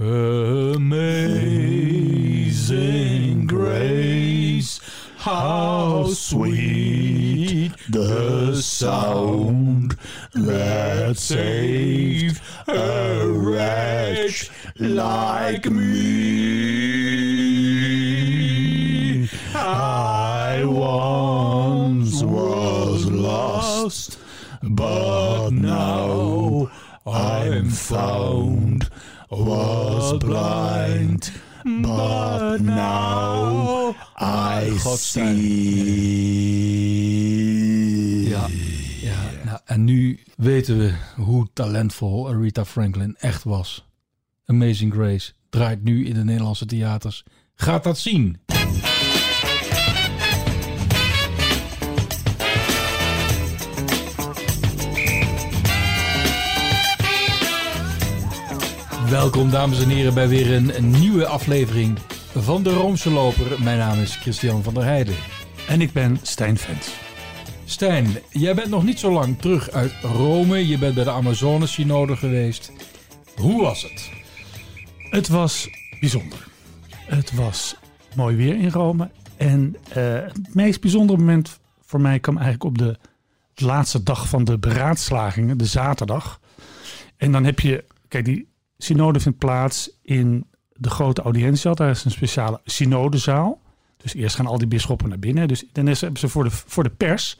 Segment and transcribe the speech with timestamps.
[0.00, 0.96] Amazing
[3.46, 4.80] grace,
[5.18, 9.98] how sweet the sound
[10.32, 15.90] that saved a wretch like me.
[19.54, 24.18] I once was lost,
[24.62, 26.70] but now
[27.04, 28.79] I'm found.
[29.30, 35.28] Was blind, but now I see.
[38.28, 38.46] Ja,
[39.00, 43.88] ja nou, en nu weten we hoe talentvol Aretha Franklin echt was.
[44.46, 47.24] Amazing Grace draait nu in de Nederlandse theaters.
[47.54, 48.40] Gaat dat zien.
[59.10, 61.98] Welkom dames en heren bij weer een, nieuwe aflevering
[62.36, 63.62] van de Roomse Loper.
[63.62, 65.14] Mijn naam is Christian van der Heijden.
[65.68, 66.94] En ik ben Stijn Vens.
[67.64, 70.66] Stijn, jij bent nog niet zo lang terug uit Rome.
[70.66, 72.72] Je bent bij de Amazone-synode geweest.
[73.36, 74.10] Hoe was het?
[74.98, 75.68] Het was
[76.00, 76.46] bijzonder.
[76.90, 77.76] Het was
[78.16, 79.10] mooi weer in Rome.
[79.36, 82.98] En eh, het meest bijzondere moment voor mij kwam eigenlijk op de
[83.54, 86.40] laatste dag van de beraadslagingen, de zaterdag.
[87.16, 88.49] En dan heb je, kijk, die
[88.84, 91.74] synode vindt plaats in de grote audiëntiezaal.
[91.74, 93.60] Daar is een speciale synodezaal.
[93.96, 95.48] Dus eerst gaan al die bisschoppen naar binnen.
[95.48, 97.38] Dus dan hebben ze voor de, voor de pers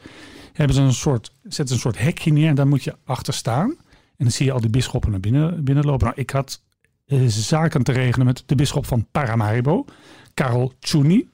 [0.53, 3.33] hebben ze een soort, zetten ze een soort hekje neer en daar moet je achter
[3.33, 3.69] staan.
[4.17, 6.05] En dan zie je al die bisschoppen naar binnen, binnenlopen.
[6.05, 6.61] Nou, ik had
[7.05, 9.85] eh, zaken te regelen met de bisschop van Paramaribo,
[10.33, 11.29] Karel Ciuni.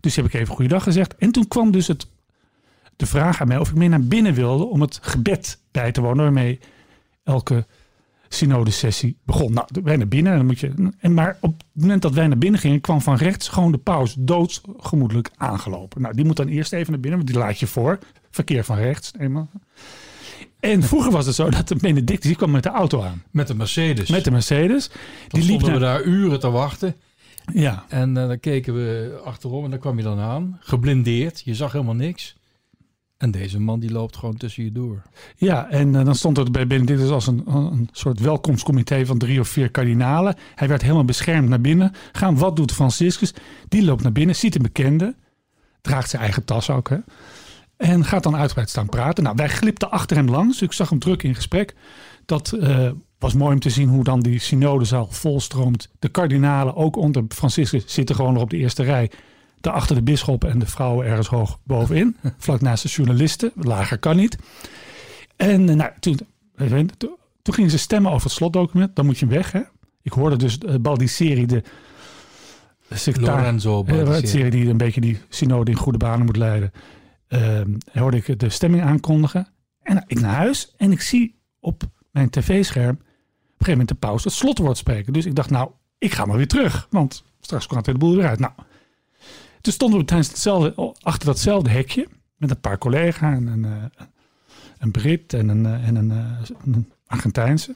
[0.00, 1.16] Dus heb ik even goeiedag gezegd.
[1.16, 2.06] En toen kwam dus het,
[2.96, 6.00] de vraag aan mij of ik mee naar binnen wilde om het gebed bij te
[6.00, 6.60] wonen, waarmee
[7.24, 7.66] elke
[8.28, 9.52] synodesessie begon.
[9.52, 10.36] Nou, wij naar binnen.
[10.36, 13.16] Dan moet je, en maar op het moment dat wij naar binnen gingen, kwam van
[13.16, 16.02] rechts gewoon de paus doodsgemoedelijk aangelopen.
[16.02, 17.98] Nou, die moet dan eerst even naar binnen, want die laat je voor.
[18.30, 19.12] Verkeer van rechts.
[19.18, 19.50] Eenmaal.
[20.60, 23.22] En vroeger was het zo dat de Benedictus, die kwam met de auto aan.
[23.30, 24.08] Met de Mercedes.
[24.08, 24.88] Met de Mercedes.
[24.88, 26.96] Dan die liep stonden naar, we daar uren te wachten.
[27.52, 30.58] Ja, En eh, dan keken we achterom en dan kwam je dan aan.
[30.60, 31.42] Geblindeerd.
[31.44, 32.36] Je zag helemaal niks.
[33.18, 35.02] En deze man die loopt gewoon tussen je door.
[35.36, 39.40] ja, en eh, dan stond er bij Benedictus als een, een soort welkomstcomité van drie
[39.40, 40.36] of vier kardinalen.
[40.54, 41.92] Hij werd helemaal beschermd naar binnen.
[42.12, 43.34] Gaan, wat doet Franciscus?
[43.68, 45.14] Die loopt naar binnen, ziet een bekende.
[45.80, 46.96] Draagt zijn eigen tas ook, hè.
[47.76, 49.24] En gaat dan uitgebreid staan praten.
[49.24, 50.62] Nou, wij glipten achter hem langs.
[50.62, 51.74] Ik zag hem druk in gesprek.
[52.24, 55.88] Dat eh, was mooi om te zien hoe dan die synodezaal volstroomt.
[55.98, 59.10] De kardinalen, ook onder Franciscus, zitten gewoon nog op de eerste rij.
[59.60, 62.16] Daarachter de bisschoppen en de vrouwen ergens hoog bovenin.
[62.38, 63.52] vlak naast de journalisten.
[63.54, 64.38] Lager kan niet.
[65.36, 66.18] En eh, nou, toen,
[66.96, 68.96] toen, toen gingen ze stemmen over het slotdocument.
[68.96, 69.60] Dan moet je weg, hè.
[70.02, 71.62] Ik hoorde dus uh, Baldisseri, de,
[72.88, 73.40] de secretaris.
[73.40, 74.16] Lorenzo Ja, Baldisseri.
[74.20, 76.72] het serie die een beetje die synode in goede banen moet leiden.
[77.28, 79.48] Ehm hoorde ik de stemming aankondigen.
[79.82, 83.88] En nou, ik naar huis en ik zie op mijn tv-scherm op een gegeven moment
[83.88, 85.12] de paus het slotwoord spreken.
[85.12, 86.86] Dus ik dacht, nou, ik ga maar weer terug.
[86.90, 88.38] Want straks komt de boel weer uit.
[88.38, 88.52] Nou,
[89.60, 92.08] toen stonden we tijdens hetzelfde, achter datzelfde hekje.
[92.36, 94.04] Met een paar collega's en een, eh,
[94.78, 97.74] een Brit en een, eh, en eh, een Argentijnse.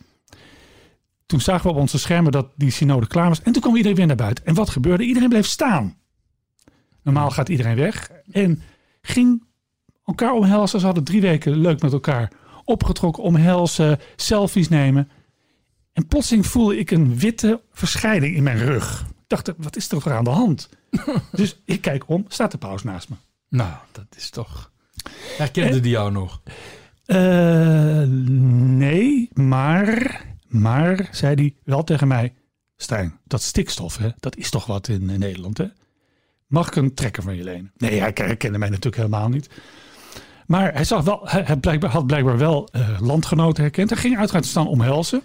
[1.27, 3.43] Toen zagen we op onze schermen dat die synode klaar was.
[3.43, 4.47] En toen kwam iedereen weer naar buiten.
[4.47, 5.05] En wat gebeurde?
[5.05, 5.97] Iedereen bleef staan.
[7.03, 8.11] Normaal gaat iedereen weg.
[8.31, 8.63] En
[9.01, 9.45] ging
[10.05, 10.81] elkaar omhelzen.
[10.81, 12.33] Ze hadden drie weken leuk met elkaar
[12.65, 13.23] opgetrokken.
[13.23, 15.09] Omhelzen, selfies nemen.
[15.93, 19.07] En plotseling voelde ik een witte verschijning in mijn rug.
[19.09, 20.69] Ik dacht, wat is er voor aan de hand?
[21.33, 23.17] dus ik kijk om, staat de paus naast me.
[23.49, 24.71] Nou, dat is toch...
[25.39, 26.43] Herkende die jou nog?
[27.05, 32.35] Eh, nee, maar, maar, zei hij wel tegen mij.
[32.77, 35.67] Stijn, dat stikstof, hè, dat is toch wat in, Nederland, hè?
[36.47, 37.73] Mag ik een trekker van je lenen?
[37.77, 39.49] Nee, hij herkende mij natuurlijk helemaal niet.
[40.47, 43.91] Maar hij, zag wel, hij had blijkbaar, had blijkbaar wel eh, landgenoten herkend.
[43.91, 45.23] Hij ging uiteraard staan omhelzen.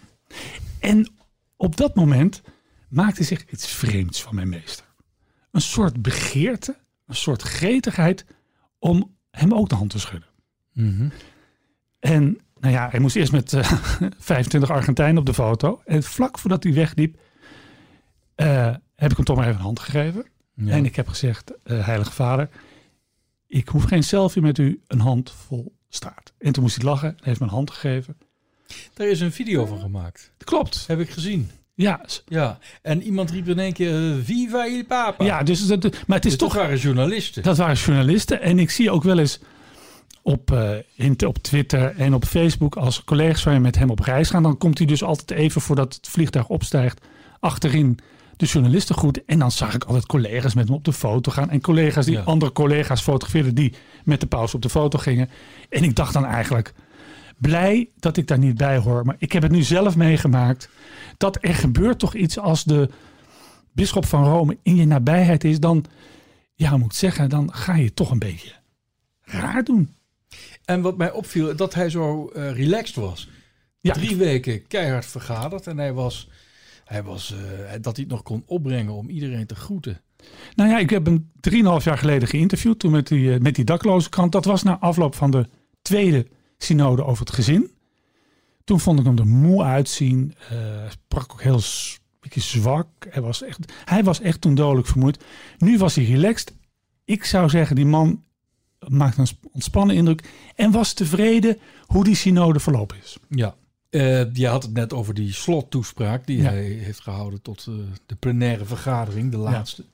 [0.80, 1.12] En
[1.56, 2.42] op dat moment
[2.90, 4.86] maakte zich iets vreemds van mijn meester.
[5.52, 8.26] Een soort begeerte, een soort gretigheid
[8.80, 10.30] om hem ook de hand te schudden.
[10.74, 11.10] Mhm.
[12.00, 13.72] En nou ja, hij moest eerst met eh,
[14.18, 15.82] 25 Argentijnen op de foto.
[15.86, 17.20] En vlak voordat hij wegliep,
[18.36, 20.26] eh, heb ik hem toch maar even een hand gegeven.
[20.54, 20.72] Ja.
[20.72, 22.50] En ik heb gezegd, eh, Heilige Vader,
[23.48, 26.34] ik hoef geen selfie met u, een hand vol staart.
[26.38, 28.18] En toen moest hij lachen, hij heeft me een hand gegeven.
[28.94, 30.32] Daar is een video van gemaakt.
[30.38, 30.88] Klopt.
[30.88, 31.50] Heb ik gezien.
[31.78, 32.60] Ja, Ja.
[32.82, 35.24] En iemand riep in één keer, eh, viva il papa.
[35.26, 37.44] ja dus dat, maar het is Dus toch toch waren journalisten.
[37.44, 38.42] Dat waren journalisten.
[38.42, 39.40] En ik zie ook wel eens
[40.22, 40.52] op,
[40.96, 42.76] in- op Twitter en op Facebook...
[42.76, 44.44] als collega's van je met hem op reis gaan...
[44.44, 47.02] dan komt hij dus altijd even voordat het vliegtuig opstijgt...
[47.40, 48.00] achterin
[48.38, 49.26] de journalisten goed.
[49.26, 51.50] En dan zag ik altijd collega's met me op de foto gaan.
[51.50, 52.22] En collega's die Ja.
[52.22, 55.30] andere collega's fotografeerden die met de pauze op de foto gingen.
[55.70, 56.74] En ik dacht dan eigenlijk,
[57.38, 59.06] blij dat ik daar niet bij hoor.
[59.06, 60.70] Maar ik heb het nu zelf meegemaakt.
[61.18, 62.90] Dat er gebeurt toch iets als de
[63.72, 65.60] bisschop van Rome in je nabijheid is.
[65.60, 65.86] Dan,
[66.54, 68.54] ja, moet ik zeggen, dan ga je toch een beetje
[69.22, 69.96] raar doen.
[70.66, 73.30] En wat mij opviel, dat hij zo eh, relaxed was.
[73.80, 76.30] Ja, Drie weken keihard vergaderd en hij was,
[76.86, 80.02] hij was eh, dat hij het nog kon opbrengen om iedereen te groeten.
[80.56, 82.80] Nou ja, ik heb hem 3,5 jaar geleden geïnterviewd.
[82.80, 84.32] Toen met die, eh, met die dakloze krant.
[84.32, 85.48] Dat was na afloop van de
[85.82, 87.72] tweede synode over het gezin.
[88.64, 90.34] Toen vond ik hem er moe uitzien.
[90.38, 91.62] Hij sprak ook heel
[92.20, 92.88] beetje zwak.
[93.10, 95.24] Hij was, echt, hij was echt toen dodelijk vermoeid.
[95.58, 96.54] Nu was hij relaxed.
[97.06, 98.24] Ik zou zeggen, die man
[98.88, 100.30] maakt een sp- ontspannen indruk.
[100.56, 103.18] En was tevreden hoe die synode verlopen is.
[103.30, 103.56] Ja.
[103.90, 106.50] Eh, je had het net over die slottoespraak die Ja.
[106.50, 107.74] hij heeft gehouden tot eh,
[108.06, 109.86] de plenaire vergadering, de laatste.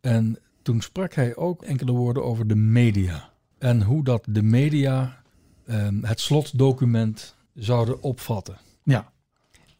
[0.00, 3.30] En toen sprak hij ook enkele woorden over de media.
[3.58, 5.21] En hoe dat de media
[5.66, 8.56] ehm, het slotdocument zouden opvatten.
[8.84, 9.12] Ja,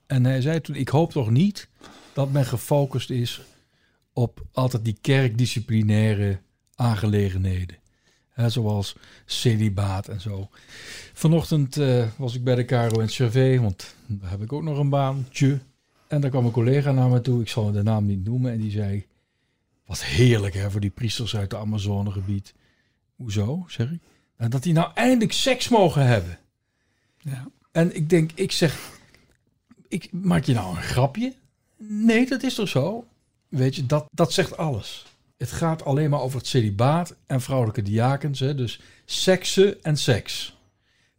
[0.07, 1.69] En hij zei toen, ik hoop toch niet
[2.13, 3.43] dat men gefocust is
[4.13, 6.41] op altijd die kerkdisciplinaire
[6.75, 7.77] aangelegenheden.
[8.29, 10.49] Hè, zoals celibaat en zo.
[11.13, 14.79] Vanochtend eh, was ik bij de Caro in Cervé, want daar heb ik ook nog
[14.79, 15.59] een baantje.
[16.09, 18.61] En daar kwam een collega naar me toe, ik zal de naam niet noemen, en
[18.61, 19.07] die zei...
[19.87, 22.55] Wat heerlijk hè, voor die priesters uit het Amazonegebied.
[23.17, 24.01] Hoezo, zeg ik?
[24.49, 26.39] Dat die nou eindelijk seks mogen hebben.
[27.19, 27.51] ja.
[27.73, 28.91] En ik denk, ik zeg,
[29.89, 31.33] ik, maak je nou een grapje?
[31.77, 33.07] Nee, dat is toch zo?
[33.49, 35.07] Weet je, dat, dat zegt alles.
[35.37, 38.41] Het gaat alleen maar over het celibaat en vrouwelijke diakens.
[38.41, 38.55] Hè?
[38.55, 40.57] Dus seksen en seks.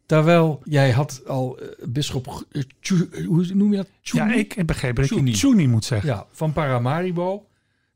[0.05, 3.87] Terwijl jij had al uh, bisschop, uh, Tju- uh, hoe noem je dat?
[4.01, 6.09] ja ik heb begrepen dat ik Tjoeni moet zeggen.
[6.09, 7.45] Ja, van Paramaribo.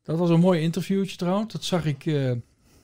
[0.02, 1.52] Dat was een mooi interviewtje trouwens.
[1.52, 2.32] Dat zag ik, eh,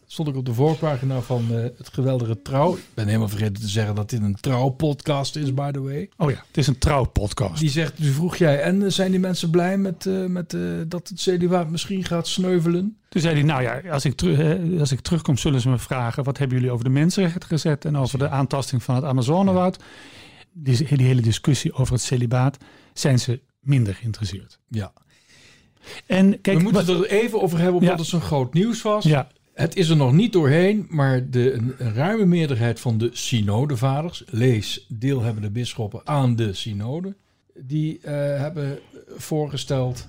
[0.06, 2.74] stond ik op de voorpagina van eh, het geweldige Trouw.
[2.76, 6.08] Ik ben helemaal vergeten te zeggen dat dit een Trouw-podcast is, by the way.
[6.16, 7.60] Oh ja, het is een trouwpodcast.
[7.60, 10.56] Die zegt, dus vroeg jij, en eh, zijn die mensen blij met, eh, met
[10.86, 12.96] dat het celibaat misschien gaat sneuvelen?
[13.08, 15.78] Toen zei hij, nou ja, als ik, teru- hè, als ik terugkom zullen ze me
[15.78, 16.24] vragen...
[16.24, 17.84] wat hebben jullie over de mensenrechten gezet...
[17.84, 19.76] en over de aantasting van het Amazonewoud.
[20.52, 22.56] Die, die hele discussie over het celibaat...
[22.92, 24.58] zijn ze minder geïnteresseerd.
[24.68, 24.92] Ja.
[26.06, 27.98] En kijk, We moeten wat- er even over hebben, omdat Ja.
[28.00, 29.04] het zo'n groot nieuws was.
[29.04, 33.10] ja, Het is er nog niet doorheen, maar de, een, een ruime meerderheid van de
[33.12, 37.14] synodevaders, lees deelhebbende bisschoppen aan de synode,
[37.54, 38.78] die eh, hebben
[39.16, 40.08] voorgesteld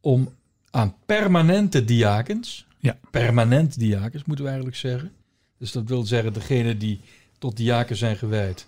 [0.00, 0.28] om
[0.70, 2.98] aan permanente diakens, Ja.
[3.10, 5.12] permanent diakens moeten we eigenlijk zeggen,
[5.58, 7.00] dus dat wil zeggen degene die
[7.38, 8.66] tot diaken zijn gewijd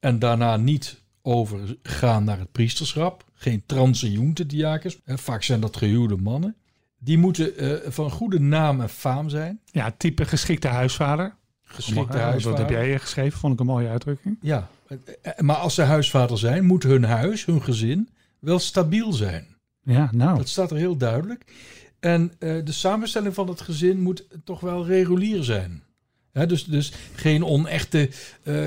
[0.00, 6.54] en daarna niet overgaan naar het priesterschap, geen transeunte diakens, vaak zijn dat gehuwde mannen,
[7.04, 9.60] die moeten eh, van goede naam en faam zijn.
[9.64, 11.34] ja, type geschikte huisvader.
[11.62, 12.58] Geschikte huisvader.
[12.58, 14.38] Dat heb jij geschreven, vond ik een mooie uitdrukking.
[14.40, 18.08] Ja, eh, eh, maar als ze huisvader zijn, moet hun huis, hun gezin,
[18.38, 19.46] wel stabiel zijn.
[19.82, 21.44] Ja, nou, Dat staat er heel duidelijk.
[22.00, 25.82] En de samenstelling van het gezin moet toch wel regulier zijn.
[26.32, 28.10] Dus, dus geen onechte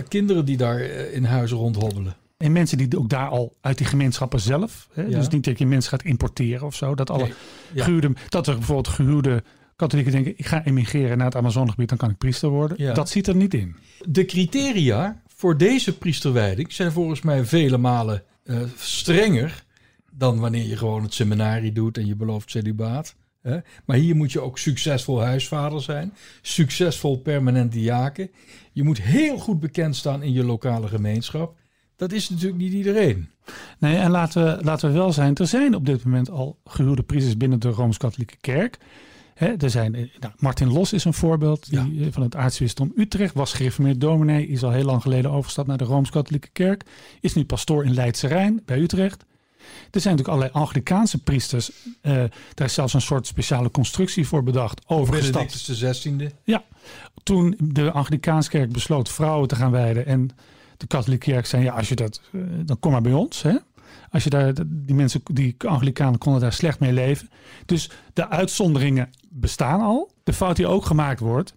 [0.08, 2.16] kinderen die daar in huizen rondhobbelen.
[2.38, 4.90] En mensen die ook daar al uit die gemeenschappen zelf...
[4.94, 5.18] Hè, Ja.
[5.18, 6.96] dus niet dat je mensen gaat importeren of zo...
[6.96, 7.24] dat alle
[7.74, 8.10] Nee, ja.
[8.30, 9.44] dat er bijvoorbeeld gehuwde
[9.76, 10.34] katholieken denken...
[10.38, 12.78] ik ga emigreren naar het Amazonegebied, dan kan ik priester worden.
[12.80, 12.94] Ja.
[12.94, 13.76] Dat zit er niet in.
[14.08, 19.66] De criteria voor deze priesterwijding zijn volgens mij vele malen eh, strenger
[20.12, 23.16] dan wanneer je gewoon het seminarie doet en je belooft celibaat.
[23.42, 23.58] Hè?
[23.86, 28.32] Maar hier moet je ook succesvol huisvader zijn, succesvol permanent diaken.
[28.72, 31.57] Je moet heel goed bekend staan in je lokale gemeenschap.
[31.98, 33.30] Dat is natuurlijk niet iedereen.
[33.80, 37.04] Nee, en laten we, laten we wel zijn, er zijn op dit moment al gehuwde
[37.04, 38.78] priesters binnen de Rooms-Katholieke Kerk.
[39.38, 43.34] Er zijn, eh, nou, Martin Los is een voorbeeld die, eh, van het aartsbisdom Utrecht.
[43.34, 46.84] Was gereformeerd dominee, is al heel lang geleden overgestapt naar de Rooms-Katholieke Kerk.
[47.22, 49.26] Is nu pastoor in Leidse Rijn bij Utrecht.
[49.92, 51.72] Er zijn natuurlijk allerlei Anglikaanse priesters.
[52.02, 52.14] eh,
[52.54, 54.82] daar is zelfs een soort speciale constructie voor bedacht.
[54.88, 55.34] Overgestapt.
[55.34, 56.32] Benedictus de 16e.
[56.44, 56.64] Ja,
[57.24, 60.30] toen de Anglikaanse kerk besloot vrouwen te gaan wijden en
[60.78, 63.42] de katholieke kerk zei, ja, als je dat, eh, dan kom maar bij ons.
[63.42, 63.56] Hè?
[64.10, 67.30] Als je daar, die mensen, die Anglikanen konden daar slecht mee leven.
[67.66, 70.12] Dus de uitzonderingen bestaan al.
[70.24, 71.56] De fout die ook gemaakt wordt,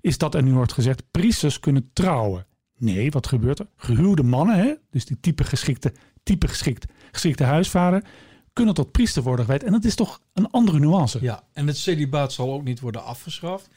[0.00, 2.46] is dat er nu wordt gezegd, priesters kunnen trouwen.
[2.78, 3.66] Nee, wat gebeurt er?
[3.76, 4.74] Gehuwde mannen, hè?
[4.90, 8.04] dus die type geschikte, type geschikt, geschikte huisvader,
[8.52, 9.64] kunnen tot priester worden gewijd.
[9.64, 11.18] En dat is toch een andere nuance.
[11.20, 13.68] Ja, en het celibaat zal ook niet worden afgeschaft.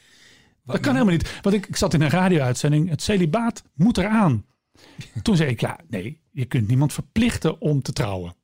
[0.64, 1.40] Dat kan helemaal niet.
[1.42, 2.88] Want ik, ik zat in een radio-uitzending.
[2.88, 4.44] Het celibaat moet eraan.
[5.22, 8.34] Toen zei ik, ja, nee, je kunt niemand verplichten om te trouwen.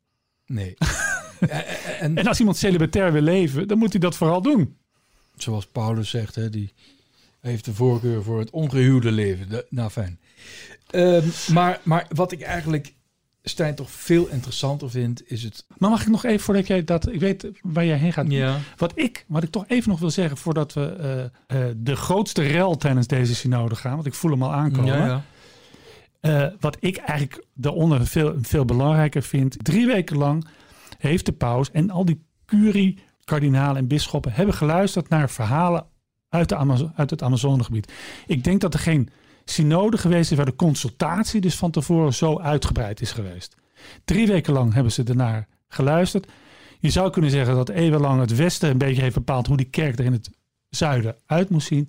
[0.47, 0.75] Nee.
[2.00, 4.76] en, En als iemand celibatair wil leven, dan moet hij dat vooral doen.
[5.37, 6.73] zoals Paulus zegt, hè, die
[7.40, 9.49] heeft de voorkeur voor het ongehuwde leven.
[9.49, 10.20] De- nou, fijn.
[10.90, 12.94] Ehm, maar, maar wat ik eigenlijk,
[13.42, 15.64] Stijn, toch veel interessanter vind, is het...
[15.78, 17.12] Maar mag ik nog even, voordat jij dat...
[17.12, 18.30] Ik weet waar jij heen gaat.
[18.30, 18.58] Ja.
[18.76, 21.25] Wat ik, wat ik toch even nog wil zeggen, voordat we eh,
[21.68, 24.97] eh, de grootste rel tijdens deze synode gaan, want ik voel hem al aankomen.
[24.97, 25.25] Ja, ja.
[26.28, 29.64] Eh, wat ik eigenlijk daaronder veel, veel belangrijker vind.
[29.64, 30.47] Drie weken lang
[30.99, 35.87] heeft de paus en al die curie, kardinalen en bisschoppen hebben geluisterd naar verhalen
[36.28, 37.92] uit, de Amazo- uit het Amazonegebied.
[38.26, 39.08] Ik denk dat er geen
[39.44, 43.54] synode geweest is waar de consultatie dus van tevoren zo uitgebreid is geweest.
[44.04, 46.28] Drie weken lang hebben ze ernaar geluisterd.
[46.78, 49.99] Je zou kunnen zeggen dat eeuwenlang het Westen een beetje heeft bepaald hoe die kerk
[49.99, 50.30] er in het
[50.68, 51.88] zuiden uit moest zien.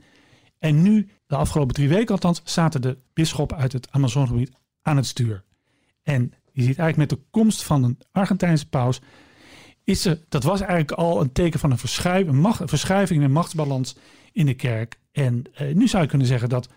[0.60, 5.05] En nu, de afgelopen drie weken althans, zaten de bisschoppen uit het Amazonegebied aan het
[5.05, 5.43] stuur.
[6.03, 9.01] En je ziet eigenlijk met de komst van een Argentijnse paus,
[9.83, 13.27] is er, dat was eigenlijk al een teken van een, verschuiving, een, een verschuiving in
[13.27, 13.95] de machtsbalans
[14.31, 15.00] in de kerk.
[15.12, 16.69] En eh, nu zou je kunnen zeggen dat,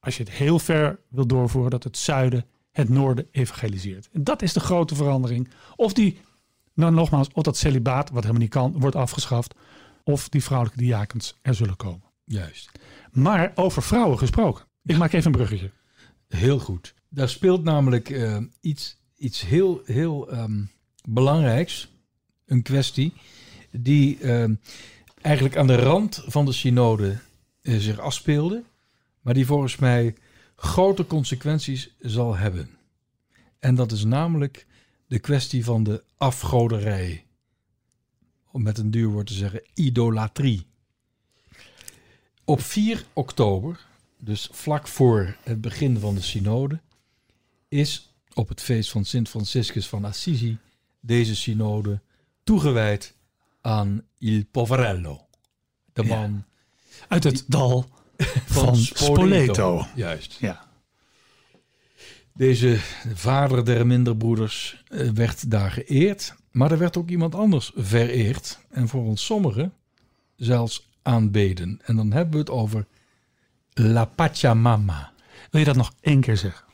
[0.00, 4.08] als je het heel ver wil doorvoeren, dat het zuiden het noorden evangeliseert.
[4.12, 5.50] En dat is de grote verandering.
[5.76, 6.20] Of die,
[6.74, 9.54] nou nogmaals, of dat celibaat, wat helemaal niet kan, wordt afgeschaft.
[10.04, 12.07] Of die vrouwelijke diakens er zullen komen.
[12.28, 12.70] Juist.
[13.12, 14.64] Maar over vrouwen gesproken.
[14.82, 15.70] Ik maak even een bruggetje.
[16.28, 16.94] Heel goed.
[17.08, 20.64] Daar speelt namelijk eh, iets, iets heel, heel ehm,
[21.08, 21.88] belangrijks.
[22.46, 23.12] Een kwestie
[23.70, 24.54] die ehm,
[25.20, 27.18] eigenlijk aan de rand van de synode
[27.62, 28.62] eh, zich afspeelde.
[29.20, 30.14] Maar die volgens mij
[30.56, 32.70] grote consequenties zal hebben.
[33.58, 34.66] En dat is namelijk
[35.06, 37.24] de kwestie van de afgoderij.
[38.50, 40.66] Om met een duur woord te zeggen, idolatrie.
[42.48, 43.86] Op 4 oktober
[44.18, 46.80] dus vlak voor het begin van de synode,
[47.68, 50.58] is op het feest van Sint Franciscus van Assisi
[51.00, 52.00] deze synode
[52.44, 53.14] toegewijd
[53.60, 55.26] aan Il Poverello.
[55.92, 56.08] De Ja.
[56.08, 56.44] man
[57.08, 57.88] Uit het dal
[58.46, 59.86] van, Spoleto.
[59.94, 60.36] Juist.
[60.40, 60.68] Ja.
[62.34, 62.78] Deze
[63.14, 68.58] vader der minderbroeders eh, werd daar geëerd, maar er werd ook iemand anders vereerd.
[68.68, 69.72] En voor ons sommigen
[70.36, 71.80] zelfs aanbeden.
[71.84, 72.86] En dan hebben we het over
[73.74, 75.12] La Pachamama.
[75.50, 76.64] Wil je dat nog één keer zeggen?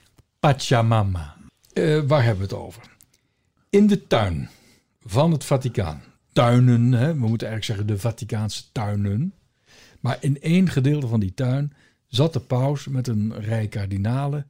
[0.40, 1.36] Pachamama.
[1.72, 2.82] Eh, waar hebben we het over?
[3.70, 4.48] In de tuin
[5.00, 6.02] van het Vaticaan.
[6.32, 7.06] Tuinen, hè?
[7.06, 9.34] we moeten eigenlijk zeggen de Vaticaanse tuinen.
[10.00, 11.72] Maar in één gedeelte van die tuin
[12.06, 14.46] zat de paus met een rij kardinalen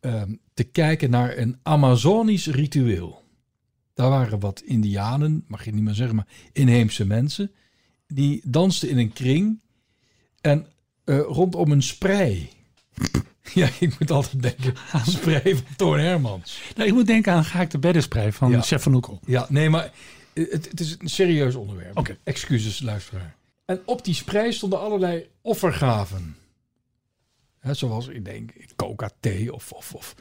[0.00, 3.24] ehm, te kijken naar een Amazonisch ritueel.
[3.94, 7.50] Daar waren wat indianen, mag je niet meer zeggen, maar inheemse mensen.
[8.14, 9.60] Die dansten in een kring
[10.40, 10.66] en
[11.04, 12.50] eh, rondom een sprei.
[13.54, 16.60] Ja, ik moet altijd denken aan sprei van Toon Hermans.
[16.76, 18.60] Nou, ik moet denken aan Ga ik de beddenspray van Ja.
[18.60, 19.20] Chef van Oekel.
[19.26, 19.92] Ja, nee, maar
[20.32, 21.98] het, het is een serieus onderwerp.
[21.98, 22.18] Oké.
[22.24, 23.36] Excuses, luisteraar.
[23.64, 26.36] En op die sprei stonden allerlei offergaven.
[27.58, 30.14] Hè, zoals, ik denk, coca-thee of, of, of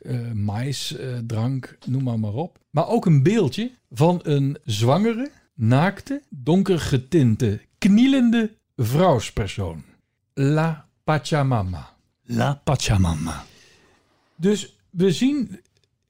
[0.00, 2.58] eh, maïsdrank, noem maar maar op.
[2.70, 9.84] Maar ook een beeldje van een zwangere, naakte, donker getinte, knielende vrouwspersoon.
[10.34, 11.96] La Pachamama.
[12.22, 13.44] La Pachamama.
[14.36, 15.60] Dus we zien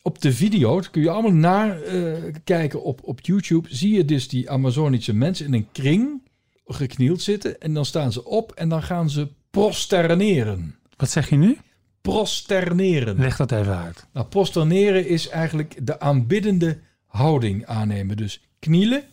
[0.03, 4.05] op de video, dat kun je allemaal naar eh, kijken op, op YouTube, zie je
[4.05, 6.23] dus die Amazonische mensen in een kring
[6.67, 7.61] geknield zitten.
[7.61, 10.75] En dan staan ze op en dan gaan ze prosterneren.
[10.97, 11.59] Wat zeg je nu?
[12.01, 13.19] Prosterneren.
[13.19, 14.07] Leg dat even uit.
[14.13, 18.17] Nou, prosterneren is eigenlijk de aanbiddende houding aannemen.
[18.17, 19.05] Dus knielen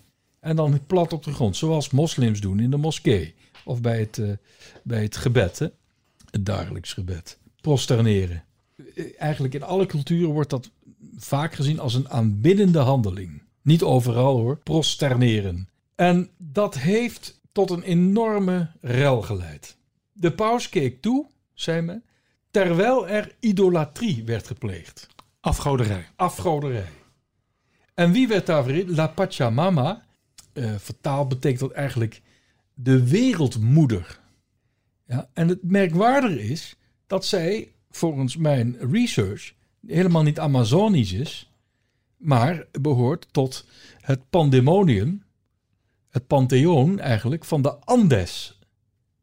[0.43, 1.57] en dan plat op de grond.
[1.57, 3.35] Zoals moslims doen in de moskee.
[3.65, 4.31] Of bij het, eh,
[4.83, 5.67] bij het gebed, hè?
[6.29, 7.38] het dagelijks gebed.
[7.62, 8.43] Prosterneren.
[8.95, 10.71] Eh, Eigenlijk in alle culturen wordt dat
[11.17, 13.41] vaak gezien als een aanbiddende handeling.
[13.62, 15.69] Niet overal hoor, prosterneren.
[15.95, 19.77] En dat heeft tot een enorme rel geleid.
[20.12, 22.03] De paus keek toe, zei men,
[22.51, 25.07] terwijl er idolatrie werd gepleegd.
[25.39, 26.07] Afgoderij.
[26.15, 26.89] Afgoderij.
[27.93, 28.89] En wie werd daar vereerd?
[28.89, 30.03] La Pachamama.
[30.53, 32.22] Eh, vertaald betekent dat eigenlijk
[32.74, 34.19] de wereldmoeder.
[35.07, 36.75] Ja, en het merkwaardige is
[37.07, 39.53] dat zij, volgens mijn research,
[39.88, 41.51] helemaal niet Amazonisch is,
[42.17, 43.65] maar behoort tot
[44.01, 45.24] het pandemonium,
[46.10, 48.60] het pantheon eigenlijk, van de Andes.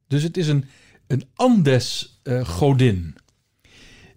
[0.06, 0.64] Dus het is een,
[1.06, 3.14] een Andes-godin.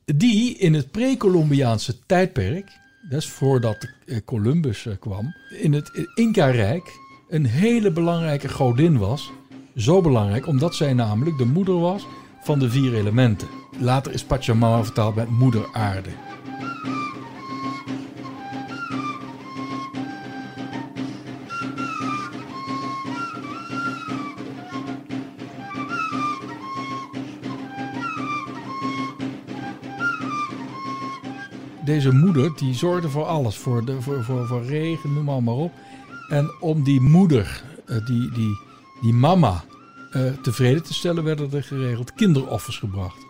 [0.06, 2.72] die in het pre-Columbiaanse tijdperk,
[3.10, 9.32] dus voordat eh, Columbus eh, kwam, in het Inca-rijk een hele belangrijke godin was.
[9.76, 12.08] Zo belangrijk omdat zij namelijk de moeder was
[12.44, 13.48] van de vier elementen.
[13.80, 16.10] Later is Pachamama vertaald met moeder aarde.
[31.86, 35.72] Deze moeder die zorgde voor alles, voor, de, voor, voor, voor regen, noem maar op.
[36.30, 38.60] En om die moeder, eh, die, die,
[39.02, 39.64] die mama,
[40.12, 43.26] eh, tevreden te stellen, werden er geregeld kinderoffers gebracht.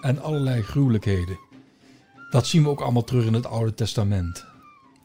[0.00, 1.38] En allerlei gruwelijkheden.
[2.30, 4.44] Dat zien we ook allemaal terug in het Oude Testament.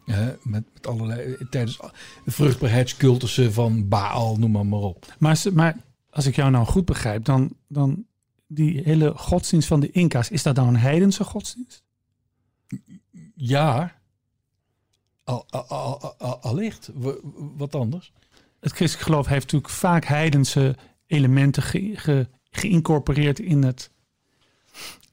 [0.06, 1.80] Hè, met, met allerlei, tijdens
[2.26, 5.16] vruchtbaarheidscultussen van Baal, noem maar, maar op.
[5.20, 5.78] Maar, maar
[6.10, 8.06] als ik jou nou goed begrijp, dan, dan
[8.48, 11.84] die hele godsdienst van de Inca's, is dat nou een heidense godsdienst?
[13.36, 14.01] Ja,
[15.24, 16.90] al, al, al, al- allicht.
[17.58, 18.12] Wat anders?
[18.60, 20.76] Het christelijk geloof heeft natuurlijk vaak heidense
[21.08, 23.92] elementen ge, ge- geïncorporeerd in, het,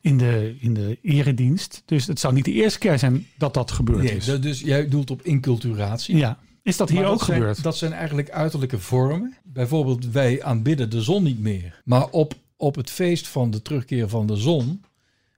[0.01, 1.83] in, de, in de eredienst.
[1.85, 4.25] Dus het zou niet de eerste keer zijn dat dat gebeurd Nee, is.
[4.41, 6.17] dus jij doelt op inculturatie.
[6.17, 7.63] Ja, is dat hier ook dat zijn, gebeurd?
[7.63, 9.37] Dat zijn eigenlijk uiterlijke vormen.
[9.45, 11.81] Bijvoorbeeld, wij aanbidden de zon niet meer.
[11.85, 14.85] Maar op, op het feest van de terugkeer van de zon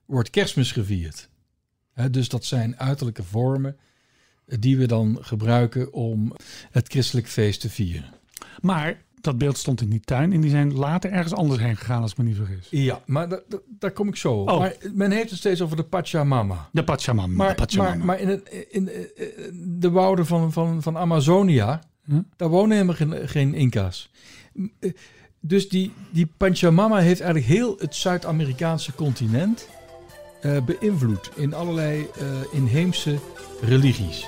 [0.06, 1.28] wordt kerstmis gevierd.
[2.10, 3.76] Dus dat zijn uiterlijke vormen
[4.58, 6.32] die we dan gebruiken om
[6.70, 8.10] het christelijk feest te vieren.
[8.60, 12.02] Maar dat beeld stond in die tuin en die zijn later ergens anders heen gegaan
[12.02, 12.66] als ik me niet vergis.
[12.70, 14.48] Ja, maar da- da- daar kom ik zo op.
[14.50, 14.58] Oh.
[14.58, 16.68] Maar men heeft het steeds over de Pachamama.
[16.72, 17.34] De Pachamama.
[17.34, 17.94] Maar, de Pachamama.
[17.96, 22.20] maar, maar in, het, in eh, eh, de wouden van, van, van Amazonia, Hm?
[22.36, 24.10] daar wonen helemaal geen, geen Inca's.
[24.80, 24.92] Eh,
[25.40, 29.68] Dus die, die Pachamama heeft eigenlijk heel het Zuid-Amerikaanse continent
[30.66, 32.06] beïnvloed in allerlei
[32.52, 33.18] inheemse
[33.60, 34.26] religies.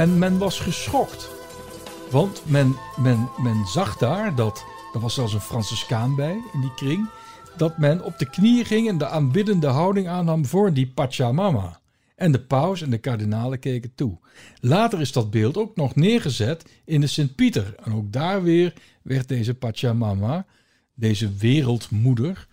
[0.00, 1.30] En men was geschokt.
[2.10, 6.74] Want men, men, men zag daar dat, er was zelfs een Franciscaan bij in die
[6.74, 7.10] kring,
[7.56, 11.80] dat men op de knieën ging en de aanbiddende houding aannam voor die Pachamama.
[12.16, 14.18] En de paus en de kardinalen keken toe.
[14.60, 17.74] Later is dat beeld ook nog neergezet in de Sint-Pieter.
[17.84, 20.46] En ook daar weer werd deze Pachamama,
[20.94, 22.46] deze wereldmoeder,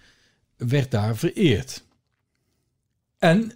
[0.57, 1.83] werd daar vereerd.
[3.17, 3.51] En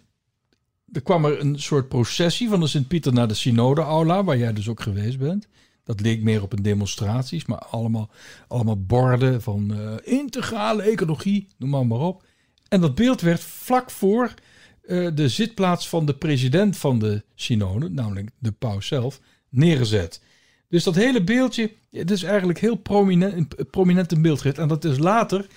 [0.92, 4.70] er kwam er een soort processie van de Sint-Pieter naar de Synode-aula, waar jij dus
[4.70, 5.48] ook geweest bent.
[5.84, 8.10] Dat leek meer op een demonstraties, maar allemaal,
[8.48, 12.24] allemaal borden van eh, integrale ecologie, noem maar, maar op.
[12.68, 14.34] En dat beeld werd vlak voor
[14.82, 20.22] eh, de zitplaats van de president van de synode, namelijk de paus zelf, neergezet.
[20.70, 24.58] Dus dat hele beeldje, het is eigenlijk heel prominent, prominent een beeldrit.
[24.58, 25.48] En dat is later,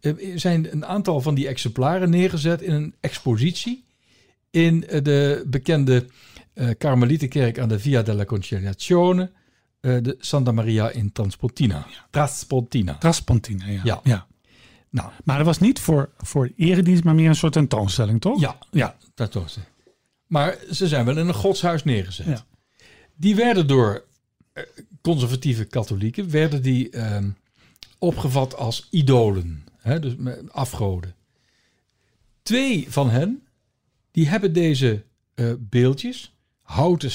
[0.00, 3.84] eh, zijn een aantal van die exemplaren neergezet in een expositie
[4.50, 6.06] in eh, de bekende
[6.54, 9.30] eh Karmelietenkerk aan de Via della Conciliazione,
[9.80, 11.86] eh, de Santa Maria in Transpontina.
[12.10, 12.98] Traspontina.
[12.98, 13.80] Traspontina, ja.
[13.84, 14.00] Ja.
[14.04, 14.26] ja.
[14.90, 18.40] Nou, Maar dat was niet voor, voor eredienst, maar meer een soort tentoonstelling, toch?
[18.40, 19.64] ja, ja, dat was het.
[20.26, 22.26] Maar ze zijn wel in een godshuis neergezet.
[22.26, 22.44] Ja.
[23.14, 24.04] Die werden door
[25.00, 27.30] conservatieve katholieken werden die ehm,
[27.98, 30.14] opgevat als idolen, hè, dus
[30.50, 31.14] afgoden.
[32.42, 33.42] Twee van hen
[34.10, 37.10] die hebben deze eh, beeldjes, houten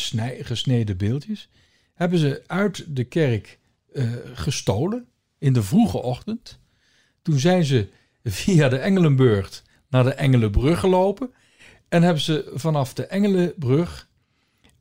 [0.45, 1.49] gesneden beeldjes,
[1.93, 3.59] hebben ze uit de kerk
[3.93, 6.59] eh, gestolen in de vroege ochtend.
[7.21, 7.87] Toen zijn ze
[8.23, 11.33] via de Engelenburg naar de Engelenbrug gelopen.
[11.89, 14.09] En hebben ze vanaf de Engelenbrug,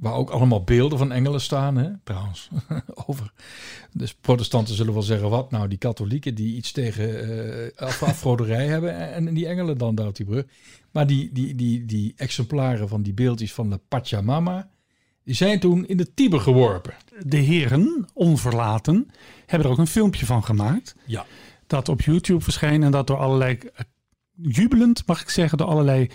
[0.05, 2.49] waar ook allemaal beelden van engelen staan, hè, trouwens,
[3.07, 3.33] over.
[3.93, 9.13] Dus protestanten zullen wel zeggen, wat nou, die katholieken die iets tegen af- afgoderij hebben
[9.13, 10.45] en die engelen dan daar op die brug.
[10.91, 14.71] Maar die, die, die, die exemplaren van die beeldjes van de Pachamama,
[15.25, 16.95] die zijn toen in de Tiber geworpen.
[17.27, 19.11] De heren, onverlaten,
[19.47, 20.95] hebben er ook een filmpje van gemaakt.
[21.07, 21.27] Ja.
[21.67, 23.85] Dat op YouTube verscheen en dat door allerlei, eh,
[24.35, 26.11] jubelend mag ik zeggen, door allerlei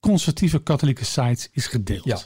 [0.00, 2.04] conservatieve katholieke sites is gedeeld.
[2.04, 2.18] Ja.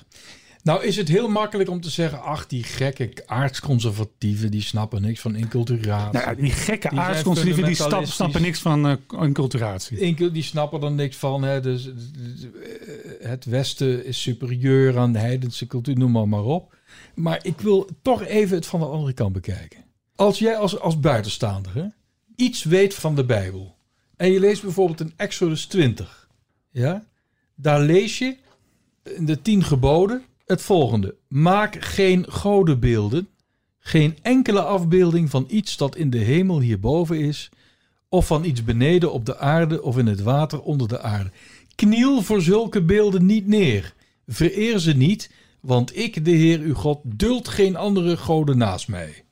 [0.63, 5.21] Nou is het heel makkelijk om te zeggen, ach die gekke aardsconservatieven, die snappen niks
[5.21, 6.21] van inculturatie.
[6.21, 9.99] Nou die gekke Die aardsconservatieven die stap, snappen niks van eh enculturatie.
[9.99, 11.43] Incul- die snappen er niks van.
[11.43, 11.61] Hè.
[11.61, 11.93] Dus, eh,
[13.21, 16.75] het Westen is superieur aan de heidense cultuur, noem maar, maar op.
[17.15, 19.85] Maar ik wil toch even het van de andere kant bekijken.
[20.15, 21.85] Als jij als, als buitenstaander hè,
[22.37, 23.77] iets weet van de Bijbel.
[24.17, 26.29] En je leest bijvoorbeeld in Exodus 20.
[26.71, 27.05] Ja?
[27.55, 28.37] Daar lees je
[29.03, 31.15] in de tien geboden het volgende.
[31.29, 33.29] Maak geen godenbeelden.
[33.79, 37.51] Geen enkele afbeelding van iets dat in de hemel hierboven is
[38.09, 41.31] of van iets beneden op de aarde of in het water onder de aarde.
[41.75, 43.95] Kniel voor zulke beelden niet neer.
[44.27, 49.25] Vereer ze niet, want ik, de Heer uw God, duld geen andere goden naast mij.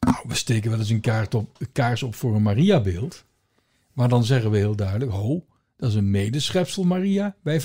[0.00, 3.24] Nou, we steken wel eens een kaart op, kaars op voor een Mariabeeld.
[3.92, 5.44] Maar dan zeggen we heel duidelijk, ho,
[5.76, 7.36] Dat is een medeschepsel Maria.
[7.42, 7.60] Wij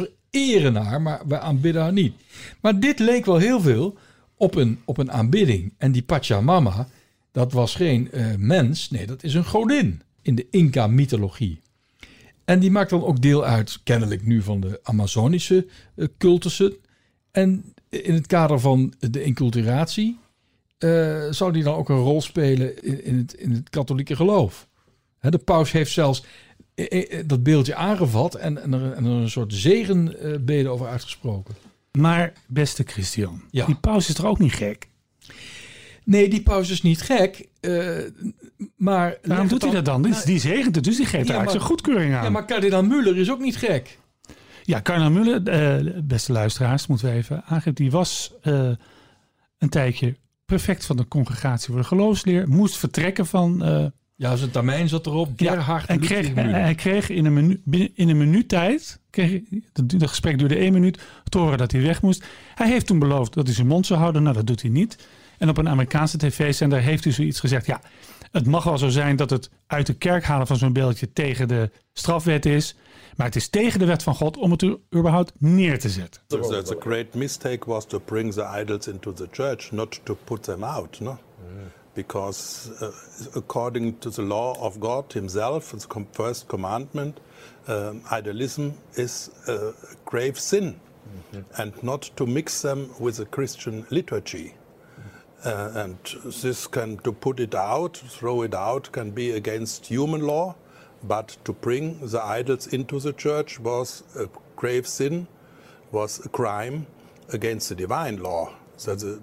[0.74, 2.14] haar, maar wij aanbidden haar niet.
[2.62, 3.98] Maar dit leek wel heel veel
[4.36, 5.74] op een, op een aanbidding.
[5.78, 6.88] En die Pachamama,
[7.32, 8.90] dat was geen eh, mens.
[8.90, 11.60] Nee, dat is een godin in de Inca-mythologie.
[12.46, 16.74] En die maakt dan ook deel uit, kennelijk nu, van de Amazonische uh, cultussen.
[17.32, 20.20] En in het kader van de inculturatie
[20.80, 24.68] uh, zou die dan ook een rol spelen in, het, in het katholieke geloof.
[25.20, 26.24] De paus heeft zelfs
[27.26, 31.56] dat beeldje aangevat en, en, er, en er een soort zegenbeden over uitgesproken.
[31.92, 33.66] Maar beste Christian, ja.
[33.66, 34.90] die paus is toch ook niet gek?
[36.04, 37.48] Nee, die pauze is niet gek.
[37.62, 37.98] Uh,
[38.76, 40.02] maar Waarom doet hij dat dan?
[40.02, 42.24] Nou, die zegent het, dus die geeft ja, eigenlijk zijn goedkeuring aan.
[42.24, 44.00] Ja, maar kardinaal Muller is ook niet gek.
[44.64, 47.76] Ja, kardinaal Muller, uh, beste luisteraars, moeten we even aangeven.
[47.76, 48.70] Die was uh,
[49.58, 52.48] een tijdje prefect van de congregatie voor de geloofsleer.
[52.48, 53.64] Moest vertrekken van...
[54.22, 55.30] ja, zijn termijn zat erop.
[55.36, 59.00] Gerhard ja, en kreeg, hij kreeg in een, menu, in een minuut tijd...
[59.10, 59.42] Kreeg,
[59.74, 61.00] het gesprek duurde één minuut...
[61.24, 62.26] te horen dat hij weg moest.
[62.56, 64.24] Hij heeft toen beloofd dat hij zijn mond zou houden.
[64.24, 65.08] Nou, dat doet hij niet.
[65.38, 67.66] En op een Amerikaanse tv-zender heeft u zoiets gezegd.
[67.66, 67.82] Ja,
[68.32, 71.48] het mag wel zo zijn dat het uit de kerk halen van zo'n beeldje tegen
[71.48, 72.76] de strafwet is.
[73.16, 76.22] Maar het is tegen de wet van God om het er überhaupt neer te zetten.
[76.28, 80.44] So the great mistake was to bring the idols into the church, not to put
[80.44, 81.00] them out.
[81.00, 81.20] No?
[82.02, 82.92] Because uh,
[83.36, 87.20] according to the law of God himself, the first commandment,
[87.68, 89.74] uh, idolism is a
[90.06, 90.66] grave sin.
[90.66, 91.62] Mm -hmm.
[91.62, 94.54] And not to mix them with the Christian liturgy.
[95.46, 95.98] Uh, and
[96.42, 100.56] this can, to put it out, throw it out, can be against human law,
[101.04, 105.28] but to bring the idols into the church was a grave sin,
[105.92, 106.86] was a crime
[107.34, 108.50] against the divine law.
[108.86, 109.20] That's a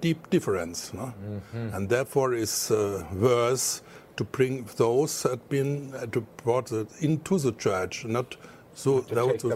[0.00, 0.92] deep difference.
[0.92, 1.12] No?
[1.12, 1.74] Mm-hmm.
[1.74, 3.82] And therefore it's uh, worse
[4.16, 8.36] to bring those that been uh, to brought it into the church, not
[8.74, 9.50] so those who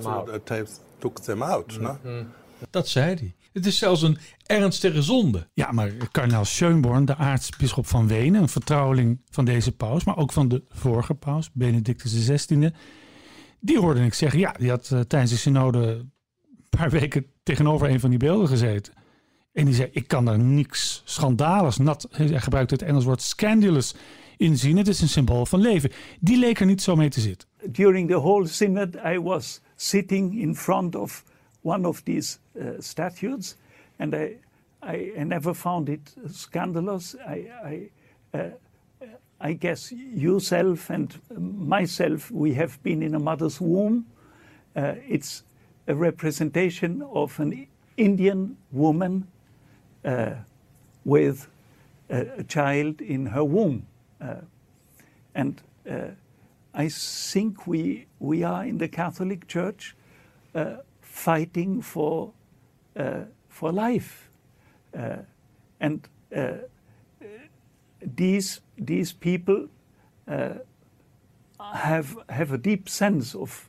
[1.01, 1.69] took them out.
[1.69, 1.83] Mm-hmm.
[1.83, 2.27] No?
[2.71, 3.35] Dat zei hij.
[3.53, 5.49] Het is zelfs een ernstige zonde.
[5.55, 10.33] Ja, maar kardinaal Schönborn, de aartsbisschop van Wenen, een vertrouweling van deze paus, maar ook
[10.33, 12.71] van de vorige paus, Benedictus XVI,
[13.61, 16.13] die hoorde ik zeggen, ja, die had uh, tijdens de synode een
[16.71, 18.93] paar weken tegenover een van die beelden gezeten.
[19.53, 23.95] En die zei, ik kan daar niks schandaligs, nat, hij gebruikt het Engels woord scandalous,
[24.43, 24.77] in zien.
[24.77, 25.91] Het is een symbool van leven.
[26.21, 27.49] Die leek er niet zo mee te zitten.
[27.71, 31.25] During the whole synod I was sitting in front of
[31.61, 33.57] one of these uh, statutes,
[33.99, 34.39] and I,
[35.17, 37.15] I, never found it scandalous.
[37.15, 37.91] I, I,
[38.35, 38.41] uh,
[39.51, 41.21] I guess yourself and
[41.59, 44.07] myself, we have been in a mother's womb.
[45.09, 45.45] It's
[45.87, 49.27] a representation of an Indian woman
[51.05, 51.49] with
[52.11, 53.87] a, child in her womb.
[54.21, 54.37] Uh,
[55.35, 56.09] and uh,
[56.75, 59.95] I think we, we are in the Catholic Church
[61.01, 62.33] fighting for
[62.97, 64.29] uh, for life,
[64.95, 65.17] uh,
[65.81, 66.53] and uh,
[68.03, 69.69] these these people
[70.27, 73.69] have have a deep sense of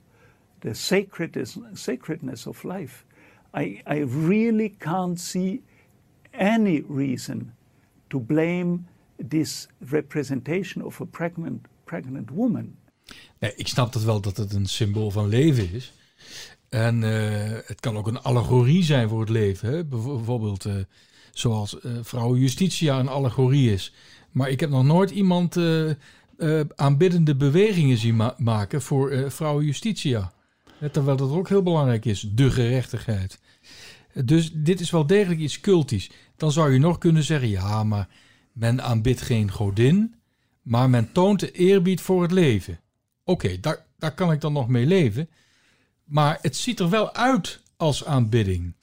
[0.62, 3.06] the sacredness sacredness of life.
[3.54, 5.62] I, I really can't see
[6.38, 7.54] any reason
[8.08, 8.80] to blame
[9.28, 12.76] this representation of a pregnant, pregnant woman.
[13.56, 15.94] Ik snap dat wel dat het een symbool van leven is.
[16.70, 17.10] En uh,
[17.66, 19.70] het kan ook een allegorie zijn voor het leven.
[19.70, 19.86] Hè?
[19.86, 20.74] Bijvoorbeeld uh,
[21.32, 23.94] zoals uh, vrouw Justitia een allegorie is.
[24.32, 25.58] Maar ik heb nog nooit iemand
[26.76, 30.34] aanbiddende bewegingen zien ma maken voor vrouw Justitia.
[30.92, 33.40] Terwijl dat ook heel belangrijk is, de gerechtigheid.
[34.14, 36.10] Dus dit is wel degelijk iets cultisch.
[36.36, 38.08] Dan zou je nog kunnen zeggen, ja, maar
[38.52, 40.16] men aanbidt geen godin,
[40.62, 42.80] maar men toont de eerbied voor het leven.
[43.24, 45.30] Oké, daar, daar kan ik dan nog mee leven.
[46.04, 48.74] Maar het ziet er wel uit als aanbidding.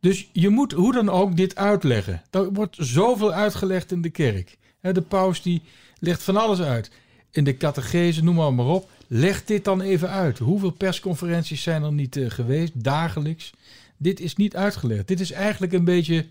[0.00, 2.22] Dus je moet hoe dan ook dit uitleggen.
[2.30, 4.58] Er wordt zoveel uitgelegd in de kerk.
[4.80, 5.62] De paus die
[5.98, 6.90] legt van alles uit.
[7.30, 8.90] In de catechese, noem maar, maar op.
[9.06, 10.38] Leg dit dan even uit.
[10.38, 13.52] Hoeveel persconferenties zijn er niet uh, geweest, dagelijks?
[13.96, 15.08] Dit is niet uitgelegd.
[15.08, 16.26] Dit is eigenlijk een beetje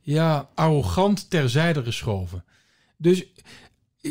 [0.00, 2.44] ja, arrogant terzijde geschoven.
[2.96, 3.26] Dus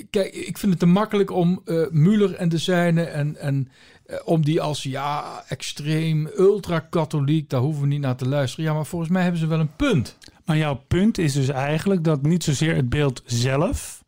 [0.10, 3.70] kijk, ik vind het te makkelijk om uh, Muller en de zijne en, en
[4.06, 8.66] eh, om die als ja, extreem, ultra-katholiek, daar hoeven we niet naar te luisteren.
[8.66, 10.18] Ja, maar volgens mij hebben ze wel een punt.
[10.46, 14.04] Maar jouw punt is dus eigenlijk dat niet zozeer het beeld zelf,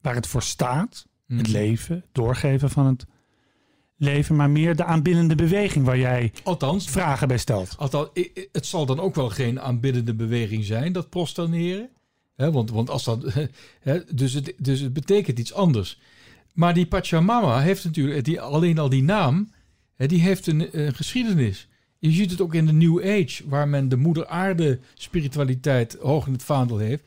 [0.00, 1.50] waar het voor staat, het mhm.
[1.50, 3.06] leven, doorgeven van het
[3.96, 7.74] leven, maar meer de aanbiddende beweging waar jij althans, vragen bij stelt.
[7.78, 8.08] Althans,
[8.52, 11.88] het zal dan ook wel geen aanbiddende beweging zijn, dat prostaneren.
[12.36, 13.32] want, want als dat.
[14.14, 16.00] dus, het, dus het betekent iets anders.
[16.54, 19.48] Maar die Pachamama heeft natuurlijk, die, alleen al die naam
[19.96, 21.68] die heeft een, een geschiedenis.
[21.98, 26.26] Je ziet het ook in de New Age, waar men de moeder aarde spiritualiteit hoog
[26.26, 27.02] in het vaandel heeft.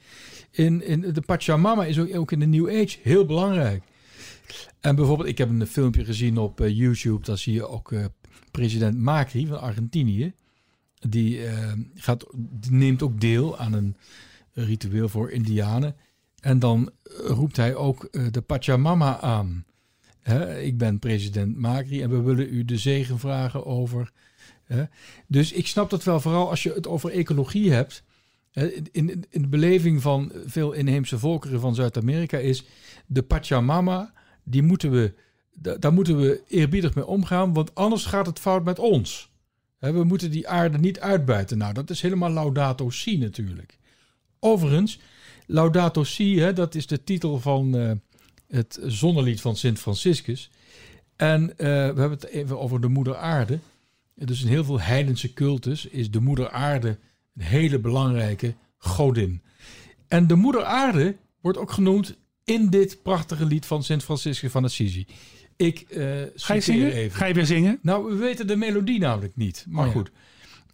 [0.52, 3.84] In, in de Pachamama is ook, ook in de New Age heel belangrijk.
[4.80, 8.06] En bijvoorbeeld, ik heb een filmpje gezien op eh, YouTube, daar zie je ook eh,
[8.52, 10.34] president Macri van Argentinië.
[11.00, 13.96] Die, eh, gaat, die neemt ook deel aan een
[14.54, 15.96] ritueel voor Indianen.
[16.40, 19.66] En dan roept hij ook de Pachamama aan.
[20.62, 24.12] Ik ben president Macri en we willen u de zegen vragen over.
[24.64, 24.84] Hè.
[25.28, 28.04] Dus ik snap dat wel, vooral als je het over ecologie hebt.
[28.92, 32.66] In, in de beleving van veel inheemse volkeren van Zuid-Amerika is
[33.06, 34.14] de Pachamama,
[34.50, 35.14] die moeten we,
[35.54, 39.30] da- daar moeten we eerbiedig mee omgaan, want anders gaat het fout met ons.
[39.80, 41.58] We moeten die aarde niet uitbuiten.
[41.58, 43.78] Nou, dat is helemaal Laudato Si natuurlijk.
[44.40, 45.00] Overigens,
[45.46, 47.92] Laudato Si, dat is de titel van eh,
[48.48, 50.50] het zonnelied van Sint Franciscus.
[51.16, 53.60] En eh, we hebben het even over de moeder aarde.
[54.16, 56.98] Dus in heel veel heidense cultus is de moeder aarde
[57.36, 59.42] een hele belangrijke godin.
[60.08, 64.64] En de moeder aarde wordt ook genoemd in dit prachtige lied van Sint Franciscus van
[64.64, 65.06] Assisi.
[65.56, 66.02] Ik eh
[66.36, 66.92] Ga je zingen?
[66.92, 67.18] even.
[67.18, 67.80] Ga je weer zingen?
[67.82, 69.66] Nou, we weten de melodie namelijk niet.
[69.70, 69.98] Maar Oh ja.
[69.98, 70.12] goed.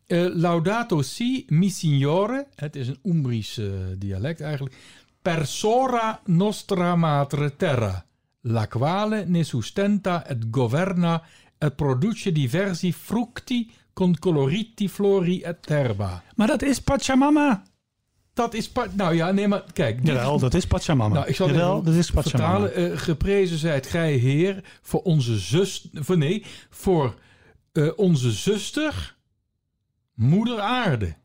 [0.08, 2.48] Eh, Laudato si, mi signore.
[2.56, 3.66] Het is een Umbrisch eh,
[3.98, 4.76] dialect eigenlijk.
[5.22, 8.06] Per sora nostra madre terra.
[8.42, 11.24] La quale ne sustenta et governa
[11.58, 16.24] et produce diversi fructi con coloriti flori et herba.
[16.36, 17.64] Maar dat is Pachamama.
[18.34, 18.70] Dat is...
[18.70, 20.00] pa- Nou ja, nee, maar kijk.
[20.04, 21.14] Jawel, dat is Pachamama.
[21.16, 22.60] nou, ik zal Jawel, dat is Pachamama.
[22.68, 22.92] vertalen.
[22.94, 25.88] Eh, geprezen zijt gij, Heer, voor onze zus...
[25.94, 27.16] Voor, nee, voor
[27.72, 29.16] eh, onze zuster,
[30.14, 31.16] Moeder Aarde.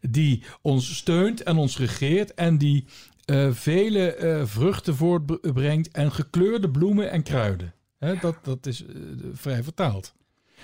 [0.00, 2.84] Die ons steunt en ons regeert en die
[3.24, 7.74] eh, vele vruchten voortbrengt en gekleurde bloemen en kruiden.
[7.98, 8.84] Hè, dat, dat is
[9.32, 10.14] vrij vertaald.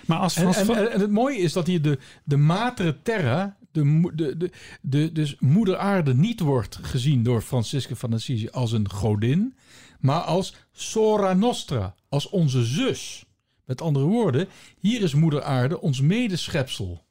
[0.06, 2.36] Maar als En, Frans en, van- en, en het mooie is dat hier de, de
[2.36, 4.50] matere terra, de, de,
[4.80, 9.54] de, dus moeder aarde, niet wordt gezien door Francisca van Assisi als een godin,
[10.00, 13.22] maar als Sora Nostra, als onze zus.
[13.64, 17.04] Met andere woorden, hier is moeder aarde ons medeschepsel.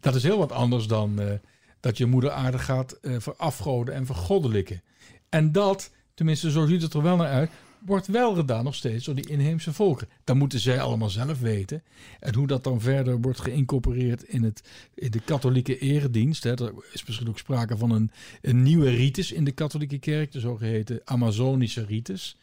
[0.00, 1.34] Dat is heel wat anders dan eh,
[1.80, 4.82] dat je moeder aarde gaat eh verafgoden en vergoddelijken.
[5.28, 7.50] En dat, tenminste zo ziet het er wel naar uit,
[7.86, 10.08] wordt wel gedaan nog steeds door die inheemse volken.
[10.24, 11.82] Dat moeten zij allemaal zelf weten.
[12.20, 14.62] En hoe dat dan verder wordt geïncorporeerd in, het,
[14.94, 16.44] in de katholieke eredienst.
[16.44, 20.32] Hè, er is misschien ook sprake van een, een nieuwe ritus in de katholieke kerk,
[20.32, 22.36] de zogeheten Amazonische ritus.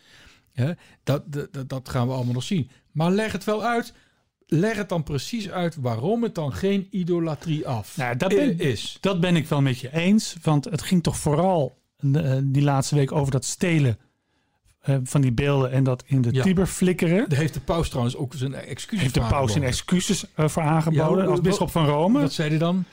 [0.52, 0.72] Hè,
[1.04, 2.70] dat, dat, dat gaan we allemaal nog zien.
[2.92, 3.94] Maar leg het wel uit.
[4.48, 8.98] Leg het dan precies uit waarom het dan geen idolatrie af Nou, dat ben- is.
[9.02, 10.36] Dat ben ik wel met je eens.
[10.42, 11.78] Want het ging toch vooral
[12.14, 13.98] eh, die laatste week over dat stelen
[15.04, 16.44] van die beelden en dat in de Ja.
[16.44, 17.30] Tiber flikkeren.
[17.30, 19.68] Daar heeft de paus trouwens ook zijn excuses Heeft de paus zijn aangeboden.
[19.68, 22.22] excuses eh, voor aangeboden Ja, als bisschop van Rome?
[22.22, 22.84] Wat zei hij dan?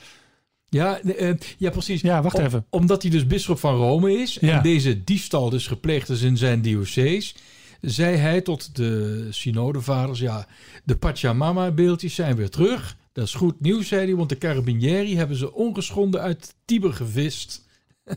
[0.69, 2.01] Ja, eh, eh, ja precies.
[2.01, 2.67] Ja, wacht Om- even.
[2.71, 4.57] Omdat hij dus bisschop van Rome is Ja.
[4.57, 7.35] en deze diefstal dus gepleegd is in zijn diocees,
[7.81, 10.47] zei hij tot de synodevaders, ja,
[10.85, 12.97] de Pachamama-beeldjes zijn weer terug.
[13.13, 17.65] Dat is goed nieuws, zei hij, want de Carabinieri hebben ze ongeschonden uit Tiber gevist.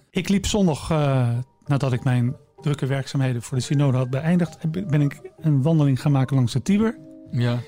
[0.10, 1.30] Ik liep zondag, eh,
[1.66, 6.12] nadat ik mijn drukke werkzaamheden voor de synode had beëindigd, ben ik een wandeling gaan
[6.12, 6.98] maken langs de Tiber.
[7.32, 7.60] Ja,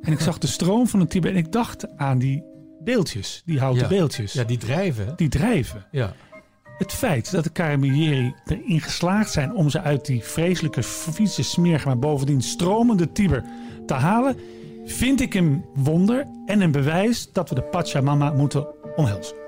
[0.00, 2.44] En ik zag de stroom van de Tiber en ik dacht aan die
[2.84, 3.88] beeldjes, die houten Ja.
[3.88, 5.12] beeldjes, ja die drijven.
[5.16, 5.86] die drijven.
[5.90, 6.12] Ja.
[6.78, 11.86] Het feit dat de Carabinieri erin geslaagd zijn om ze uit die vreselijke, vieze, smerige,
[11.86, 13.44] maar bovendien stromende Tiber
[13.86, 14.36] te halen,
[14.84, 19.36] vind ik een wonder en een bewijs dat we de Pachamama moeten omhelzen.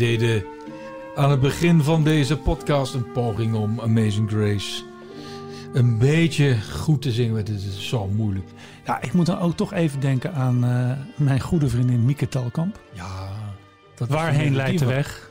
[0.00, 0.44] deden
[1.14, 4.82] aan het begin van deze podcast een poging om Amazing Grace
[5.72, 7.36] een beetje goed te zingen.
[7.36, 8.48] Het is zo moeilijk.
[8.84, 12.80] Ja, ik moet dan ook toch even denken aan eh, mijn goede vriendin Mieke Telkamp.
[12.92, 13.28] Ja,
[13.94, 15.30] dat Waarheen een leidt de weg?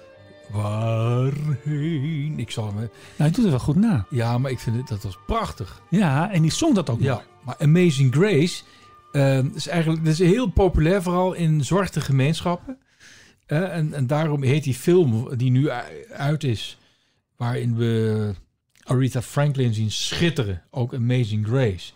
[0.52, 2.34] Waarheen?
[2.40, 2.76] Ik zal hem.
[2.76, 4.06] Nou, hij doet het wel goed na.
[4.10, 5.82] Ja, maar ik vind het dat was prachtig.
[5.90, 7.26] Ja, en die zong dat ook Ja, mooi.
[7.44, 8.64] maar Amazing Grace
[9.12, 12.78] eh, is eigenlijk dat is heel populair, vooral in zwarte gemeenschappen.
[13.50, 15.70] En, en daarom heet die film die nu
[16.10, 16.78] uit is,
[17.36, 18.34] waarin we
[18.84, 21.92] Aretha Franklin zien schitteren, ook Amazing Grace.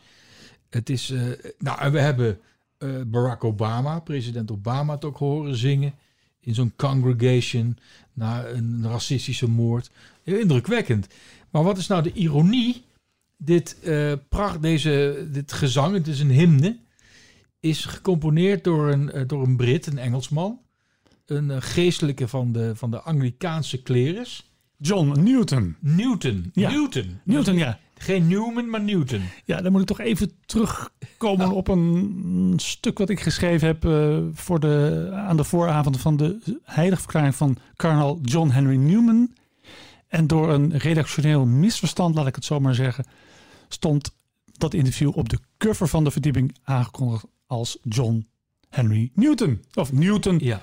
[0.70, 1.22] Het is, eh,
[1.58, 2.40] nou, en we hebben
[2.78, 5.94] eh, Barack Obama, president Obama, het ook horen zingen
[6.40, 7.78] in zo'n congregation
[8.14, 9.92] na een racistische moord.
[10.24, 11.08] Indrukwekkend.
[11.50, 12.86] Maar wat is nou de ironie?
[13.38, 16.78] Dit, eh, pracht, deze, dit gezang, het is een hymne,
[17.60, 20.62] is gecomponeerd door een, door een Brit, een Engelsman.
[21.26, 24.52] Een eh, geestelijke van de, van de Anglikaanse klerus.
[24.78, 25.76] John Newton.
[25.80, 26.50] Newton.
[26.54, 26.70] Ja.
[26.70, 27.20] Newton.
[27.24, 27.80] Newton, ja.
[27.98, 29.22] Geen Newman, maar Newton.
[29.46, 34.18] Ja, dan moet ik toch even terugkomen op een stuk wat ik geschreven heb eh,
[34.34, 39.34] voor de, aan de vooravond van de heiligverklaring van kardinaal John Henry Newman.
[40.08, 43.06] En door een redactioneel misverstand, laat ik het zo maar zeggen,
[43.68, 44.16] stond
[44.58, 48.28] dat interview op de cover van de verdieping aangekondigd als John
[48.70, 49.64] Henry Newton.
[49.74, 50.62] Of Newton Ja.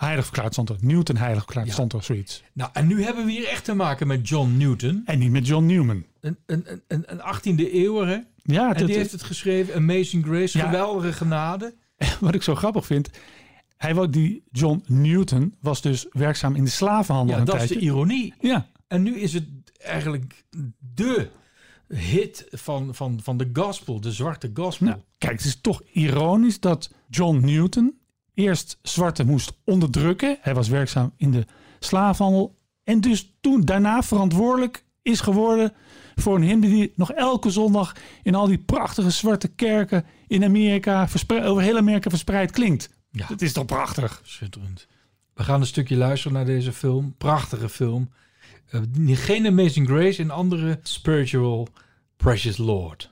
[0.00, 0.76] Heilig verklaard stond er.
[0.80, 1.72] Newton heilig verklaard Ja.
[1.72, 2.42] stond er zoiets.
[2.52, 5.02] Nou, en nu hebben we hier echt te maken met John Newton.
[5.04, 6.04] En niet met John Newman.
[6.20, 8.18] Een, een, een- een, een 18e eeuwer, hè?
[8.42, 10.64] Ja, En het- die heeft het geschreven, Amazing Grace, Ja.
[10.64, 11.74] geweldige genade.
[12.20, 13.10] wat ik zo grappig vind.
[13.76, 17.34] Hij wou die John Newton was dus werkzaam in de slavenhandel.
[17.34, 18.34] Ja, een dat is de ironie.
[18.40, 19.44] Ja, En nu is het
[19.78, 20.44] eigenlijk
[20.94, 21.28] de
[21.88, 24.86] hit van, van, van de gospel, de zwarte gospel.
[24.86, 27.98] nou, kijk, het is toch ironisch dat John Newton
[28.40, 30.38] eerst zwarte moest onderdrukken.
[30.40, 31.46] Hij was werkzaam in de
[31.78, 32.58] slavenhandel.
[32.84, 35.72] En dus toen daarna verantwoordelijk is geworden
[36.14, 41.08] voor een hymne die nog elke zondag in al die prachtige zwarte kerken in Amerika,
[41.28, 42.90] over heel Amerika verspreid klinkt.
[43.10, 43.26] Ja.
[43.26, 44.20] Dat is toch prachtig?
[44.24, 44.86] Schitterend.
[45.34, 47.14] We gaan een stukje luisteren naar deze film.
[47.18, 48.10] Prachtige film.
[48.70, 51.68] Eh, geen Amazing Grace, een andere spiritual
[52.16, 53.10] Precious Lord.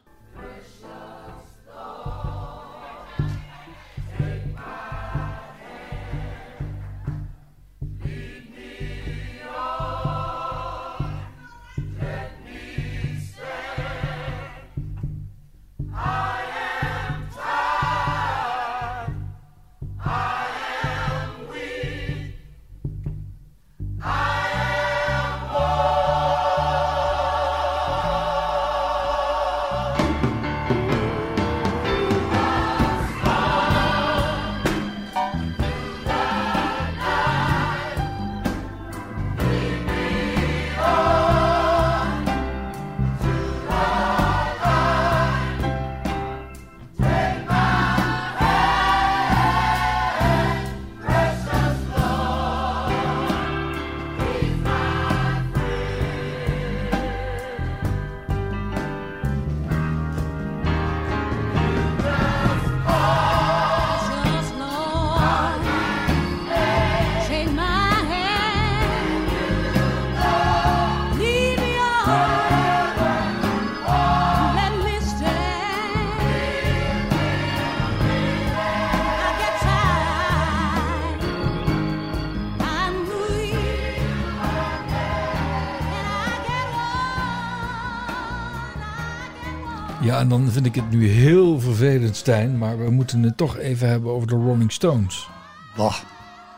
[90.08, 92.58] Ja, en dan vind ik het nu heel vervelend, Stijn.
[92.58, 95.28] Maar we moeten het toch even hebben over de Rolling Stones.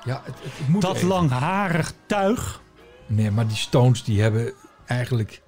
[0.05, 1.09] Ja, het, het moet Dat even.
[1.09, 2.61] langharig tuig.
[3.07, 4.53] Nee, maar die Stones die hebben
[4.91, 5.43] eigenlijk...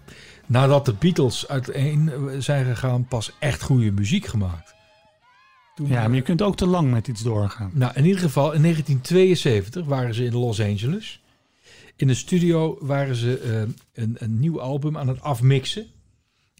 [0.46, 3.05] Nadat de Beatles uiteen zijn gegaan...
[3.05, 4.74] pas echt goede muziek gemaakt.
[5.74, 7.70] Toen, Ja, maar je kunt ook te lang met iets doorgaan.
[7.74, 11.22] Nou, in ieder geval, in 1972 waren ze in Los Angeles.
[11.96, 15.87] In de studio waren ze eh, een, een nieuw album aan het afmixen.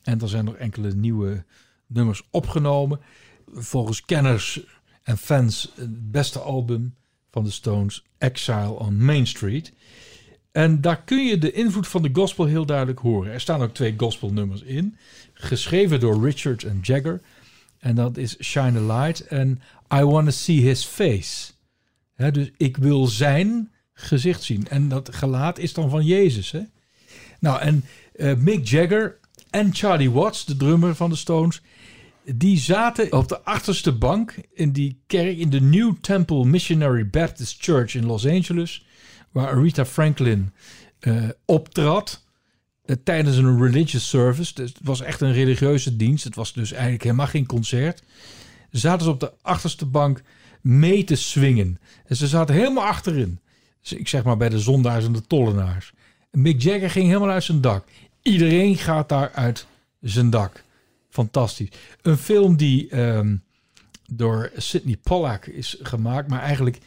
[0.03, 1.45] En er zijn nog enkele nieuwe
[1.87, 3.01] nummers opgenomen.
[3.53, 4.67] Volgens kenners
[5.03, 6.95] en fans het beste album
[7.31, 9.73] van de Stones, Exile on Main Street.
[10.53, 13.33] En daar kun je de invloed van de gospel heel duidelijk horen.
[13.33, 14.97] Er staan ook twee gospelnummers in,
[15.35, 17.21] geschreven door Richard en Jagger.
[17.79, 19.61] En dat is Shine a Light en
[19.95, 21.53] I Want to See His Face.
[22.17, 24.69] Dus ik wil zijn gezicht zien.
[24.69, 26.55] En dat gelaat is dan van Jezus.
[27.41, 27.85] Nou, en
[28.15, 29.19] eh, Mick Jagger
[29.51, 31.63] en Charlie Watts, de drummer van de Stones,
[32.25, 37.63] die zaten op de achterste bank in die kerk in de New Temple Missionary Baptist
[37.63, 38.87] Church in Los Angeles,
[39.33, 40.53] waar Aretha Franklin
[40.99, 42.25] eh, optrad
[42.85, 44.55] eh, tijdens een religious service.
[44.55, 46.25] Dus het was echt een religieuze dienst.
[46.25, 48.03] Het was dus eigenlijk helemaal geen concert.
[48.71, 50.23] Zaten ze op de achterste bank
[50.61, 51.81] mee te swingen.
[52.07, 53.41] En ze zaten helemaal achterin.
[53.81, 55.93] Dus ik zeg maar bij de zondaars en de tollenaars.
[56.31, 57.85] En Mick Jagger ging helemaal uit zijn dak.
[58.23, 59.67] Iedereen gaat daar uit
[60.01, 60.65] zijn dak.
[61.11, 61.69] Fantastisch.
[62.03, 63.37] Een film die ehm,
[64.07, 66.79] door Sidney Pollack is gemaakt, maar eigenlijk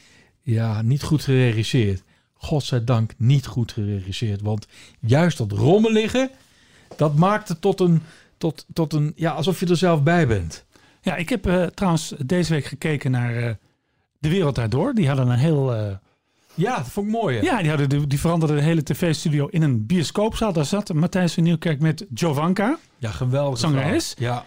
[0.42, 2.04] ja, niet goed geregisseerd.
[2.38, 4.42] Godzijdank niet goed geregisseerd.
[4.42, 4.68] Want
[5.00, 6.32] juist dat rommelige,
[6.98, 8.02] dat maakt het tot een,
[8.38, 10.66] tot, tot een ja, alsof je er zelf bij bent.
[11.02, 13.54] Ja, ik heb eh, trouwens deze week gekeken naar eh,
[14.20, 14.94] De Wereld Daardoor.
[14.94, 15.74] Die hadden een heel...
[15.74, 15.96] eh,
[16.54, 17.38] Ja, dat vond ik mooi.
[17.38, 17.44] hè?
[17.44, 20.54] ja, die, hadden de, die veranderden de hele tv-studio in een bioscoopzaal.
[20.54, 22.78] Daar zat Matthijs van Nieuwkerk met Jovanka.
[22.98, 23.60] ja geweldig.
[23.60, 24.14] Zangeres?
[24.18, 24.44] Ja,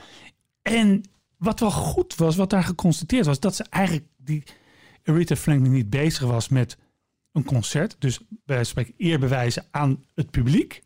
[0.63, 1.03] En
[1.37, 4.43] wat wel goed was, wat daar geconstateerd was, dat ze eigenlijk die
[5.05, 6.77] Aretha Franklin niet bezig was met
[7.33, 10.83] een concert, dus bij wijze van spreken eer bewijzen aan het publiek,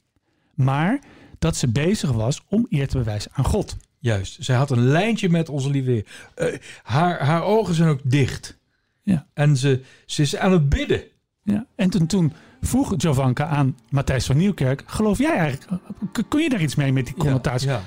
[0.55, 1.01] maar
[1.39, 3.77] dat ze bezig was om eer te bewijzen aan God.
[3.99, 4.37] juist.
[4.45, 6.05] Zij had een lijntje met onze lieve.
[6.35, 8.59] Eh, haar, haar ogen zijn ook dicht.
[9.03, 9.27] Ja.
[9.35, 11.03] En ze, ze is aan het bidden.
[11.43, 11.67] Ja.
[11.75, 15.83] En toen, toen vroeg Jovanka aan Matthijs van Nieuwkerk, geloof jij eigenlijk,
[16.29, 17.69] kun je daar iets mee met die connotatie?
[17.69, 17.83] Ja,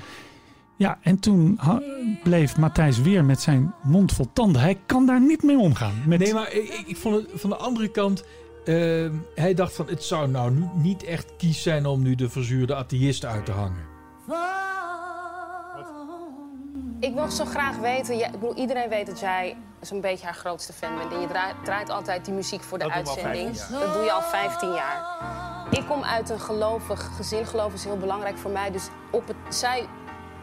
[0.76, 1.60] Ja, en toen
[2.22, 4.60] bleef Matthijs weer met zijn mond vol tanden.
[4.60, 6.02] Hij kan daar niet mee omgaan.
[6.06, 8.24] Met, Nee, maar ik, ik, ik vond het van de andere kant.
[8.66, 12.28] Eh, hij dacht van het zou nou nu niet echt kies zijn om nu de
[12.30, 13.84] verzuurde atheïst uit te hangen.
[17.00, 20.34] Ik wil zo graag weten, jij- ik bedoel, iedereen weet dat jij zo'n beetje haar
[20.34, 21.12] grootste fan bent.
[21.12, 23.56] En je draait, draait altijd die muziek voor de Dat uitzending.
[23.56, 25.04] 15 Dat doe je al 15 jaar.
[25.70, 27.46] Ik kom uit een gelovig gezin.
[27.46, 28.70] Geloof is heel belangrijk voor mij.
[28.70, 29.86] Dus op het, zij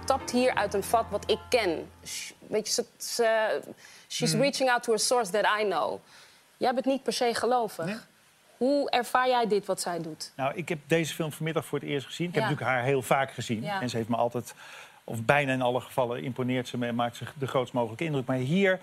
[0.06, 1.90] tapt hier uit een vat wat ik ken.
[2.48, 3.62] Weet je, ze, ze-
[4.08, 4.42] she's Hmm.
[4.42, 6.00] reaching out to a source that I know.
[6.58, 8.08] Jij bent niet per se gelovig.
[8.64, 10.32] Hoe ervaar jij dit wat zij doet?
[10.36, 12.28] Nou, ik heb deze film vanmiddag voor het eerst gezien.
[12.28, 12.50] Ik heb Ja.
[12.50, 13.62] natuurlijk haar heel vaak gezien.
[13.62, 13.82] Ja.
[13.82, 14.54] En ze heeft me altijd,
[15.04, 18.26] of bijna in alle gevallen, imponeert ze me en maakt ze de grootst mogelijke indruk.
[18.26, 18.80] Maar hier,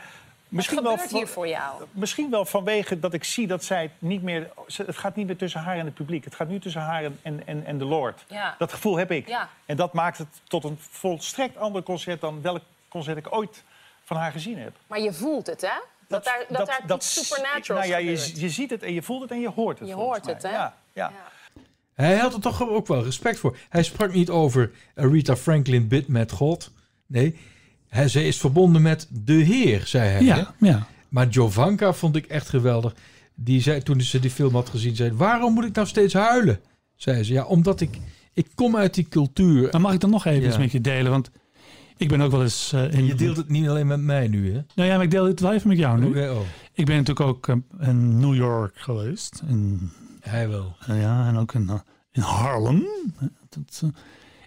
[0.48, 1.84] misschien Wat wel, hier voor jou?
[1.92, 4.50] misschien wel vanwege dat ik zie dat zij het niet meer.
[4.76, 6.24] Het gaat niet meer tussen haar en het publiek.
[6.24, 8.24] Het gaat nu tussen haar en, en, en, en de Lord.
[8.28, 8.54] Ja.
[8.58, 9.28] Dat gevoel heb ik.
[9.28, 9.48] Ja.
[9.66, 13.62] En dat maakt het tot een volstrekt ander concert dan welk concert ik ooit
[14.04, 14.72] van haar gezien heb.
[14.86, 15.78] Maar je voelt het, hè?
[16.10, 19.22] Dat, daar, dat, daar iets supernaturals nou ja, je, je ziet het en je voelt
[19.22, 19.88] het en je hoort het.
[19.88, 20.48] Je hoort het, hè?
[20.50, 21.12] Ja, ja.
[21.94, 23.56] Hij had er toch ook wel respect voor.
[23.68, 26.70] Hij sprak niet over Rita Franklin bidt met God.
[27.06, 27.36] Nee,
[27.88, 30.18] hij, ze is verbonden met de Heer, zei hij.
[30.18, 30.24] hè?
[30.24, 30.86] ja, ja.
[31.08, 32.94] Maar Jovanka vond ik echt geweldig.
[33.34, 36.60] Die zei toen ze die film had gezien, zei: waarom moet ik nou steeds huilen?
[36.96, 37.32] Zei ze.
[37.32, 37.98] Ja, omdat ik
[38.32, 39.70] ik kom uit die cultuur.
[39.70, 40.48] Dan mag ik dan nog even Ja.
[40.48, 41.30] iets met je delen, want
[42.00, 43.06] ik ben ook wel eens eh, in...
[43.06, 44.60] Je deelt het niet alleen met mij nu, hè?
[44.74, 46.28] Nou ja, maar ik deel het wel even met jou nu.
[46.28, 46.40] Oh,
[46.72, 49.42] Ik ben natuurlijk ook eh, in New York geweest.
[49.48, 49.90] In,
[50.20, 50.76] hij wel.
[50.86, 51.74] ja, en ook in, eh,
[52.12, 52.86] in Harlem.
[53.48, 53.82] Dat,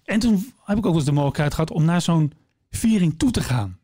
[0.03, 0.33] en toen
[0.63, 2.33] heb ik ook wel eens de mogelijkheid gehad om naar zo'n
[2.69, 3.77] viering toe te gaan.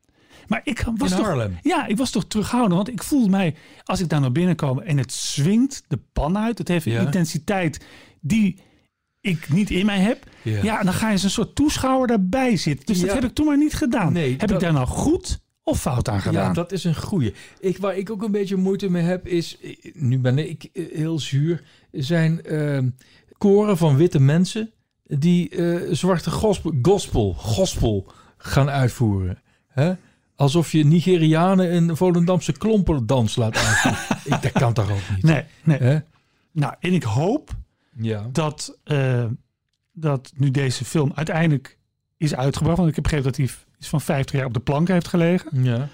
[0.48, 1.58] Maar ik was In toch, Harlem?
[1.62, 2.74] Ja, ik was toch terughoudend.
[2.76, 6.38] Want ik voelde mij, als ik daar naar binnen kom en het swingt de pan
[6.38, 6.58] uit.
[6.58, 7.00] Het heeft een Ja.
[7.02, 7.86] intensiteit
[8.20, 8.60] die
[9.22, 10.24] ik niet in mij heb.
[10.42, 10.64] Ja.
[10.64, 12.86] Ja, dan ga je als een soort toeschouwer daarbij zitten.
[12.86, 14.14] Dus dat heb ik toen maar niet gedaan.
[14.14, 16.48] Nee, heb dat- ik daar nou goed of fout aan gedaan?
[16.48, 17.34] Ja, dat is een goeie.
[17.60, 19.58] Ik, waar ik ook een beetje moeite mee heb, is...
[19.94, 21.64] Nu ben ik heel zuur.
[21.92, 22.80] Zijn eh,
[23.38, 24.72] koren van witte mensen...
[25.04, 29.42] die eh, zwarte gospel, gospel, gospel gaan uitvoeren.
[29.68, 29.94] Hè?
[30.36, 34.00] Alsof je Nigerianen een Volendamse klomperdans laat uitvoeren.
[34.36, 35.24] ik, dat kan toch ook niet?
[35.24, 35.78] Nee, nee.
[35.78, 35.98] Hè?
[36.52, 37.52] Nou, en ik hoop
[38.02, 38.30] Ja.
[38.32, 39.26] dat, eh,
[39.92, 41.78] dat nu deze film uiteindelijk
[42.18, 42.78] is uitgebracht.
[42.78, 45.64] Want ik heb begrepen dat hij iets van 50 jaar op de plank heeft gelegen.
[45.64, 45.88] ja.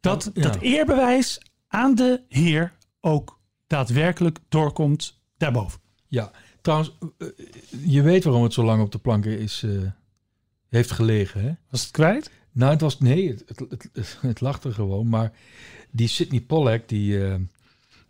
[0.00, 0.42] Dat Ja.
[0.42, 5.80] dat eerbewijs aan de Heer ook daadwerkelijk doorkomt daarboven.
[6.08, 7.28] Ja, trouwens, eh,
[7.84, 9.70] je weet waarom het zo lang op de planken is, eh,
[10.68, 11.52] heeft gelegen, hè?
[11.70, 12.30] Was het kwijt?
[12.52, 15.08] Nou, het was nee, het, het, het, het lag er gewoon.
[15.08, 15.32] Maar
[15.90, 17.34] die Sidney Pollack, die, eh,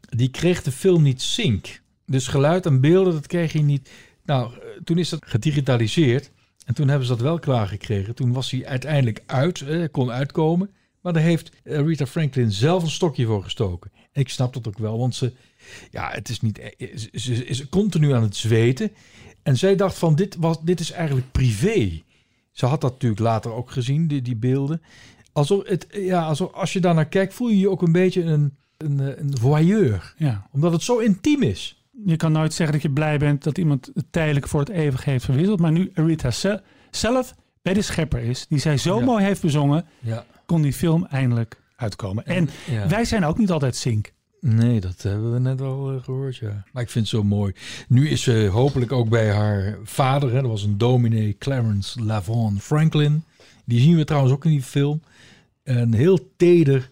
[0.09, 1.83] die kreeg de film niet sync.
[2.07, 3.91] Dus geluid en beelden, dat kreeg hij niet.
[4.25, 6.31] Nou, eh, toen is dat gedigitaliseerd.
[6.65, 8.15] En toen hebben ze dat wel klaargekregen.
[8.15, 10.71] Toen was hij uiteindelijk uit, eh, kon uitkomen.
[11.01, 13.91] Maar daar heeft eh, Rita Franklin zelf een stokje voor gestoken.
[14.13, 15.33] En ik snap dat ook wel, want ze,
[15.91, 18.91] ja, het is niet, eh, ze, is continu aan het zweten.
[19.43, 22.03] En zij dacht van, dit, was, dit is eigenlijk privé.
[22.53, 24.83] Ze had dat natuurlijk later ook gezien, die, die beelden.
[25.33, 28.23] Alsof het, ja, alsof, als je daar naar kijkt, voel je je ook een beetje
[28.23, 30.15] een, een, een voyeur.
[30.17, 30.49] Ja.
[30.53, 31.84] Omdat het zo intiem is.
[32.05, 35.05] Je kan nooit zeggen dat je blij bent dat iemand het tijdelijk voor het eeuwig
[35.05, 35.61] heeft verwisseld.
[35.61, 39.05] Maar nu Arita ze- zelf bij de schepper is, die zij zo Ja.
[39.05, 40.25] mooi heeft bezongen, Ja.
[40.47, 42.27] kon die film eindelijk uitkomen.
[42.27, 42.89] En Ja.
[42.89, 44.13] wij zijn ook niet altijd sync.
[44.41, 46.65] Nee, dat hebben we net al eh, gehoord, ja.
[46.73, 47.53] Maar ik vind het zo mooi.
[47.89, 50.29] Nu is ze hopelijk ook bij haar vader.
[50.33, 50.41] Hè.
[50.41, 53.25] Dat was een dominee, Clarence Lavon Franklin.
[53.65, 55.03] Die zien we trouwens ook in die film.
[55.63, 56.91] En heel teder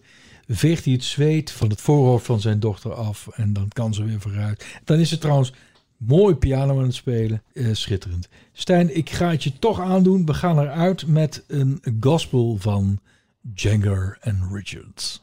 [0.55, 3.27] veegt hij het zweet van het voorhoofd van zijn dochter af.
[3.27, 4.65] En dan kan ze weer vooruit.
[4.83, 5.53] Dan is ze trouwens
[5.97, 7.43] mooi piano aan het spelen.
[7.53, 8.29] Eh, schitterend.
[8.53, 10.25] Stijn, ik ga het je toch aandoen.
[10.25, 12.99] We gaan eruit met een gospel van
[13.53, 15.22] Jagger en Richards.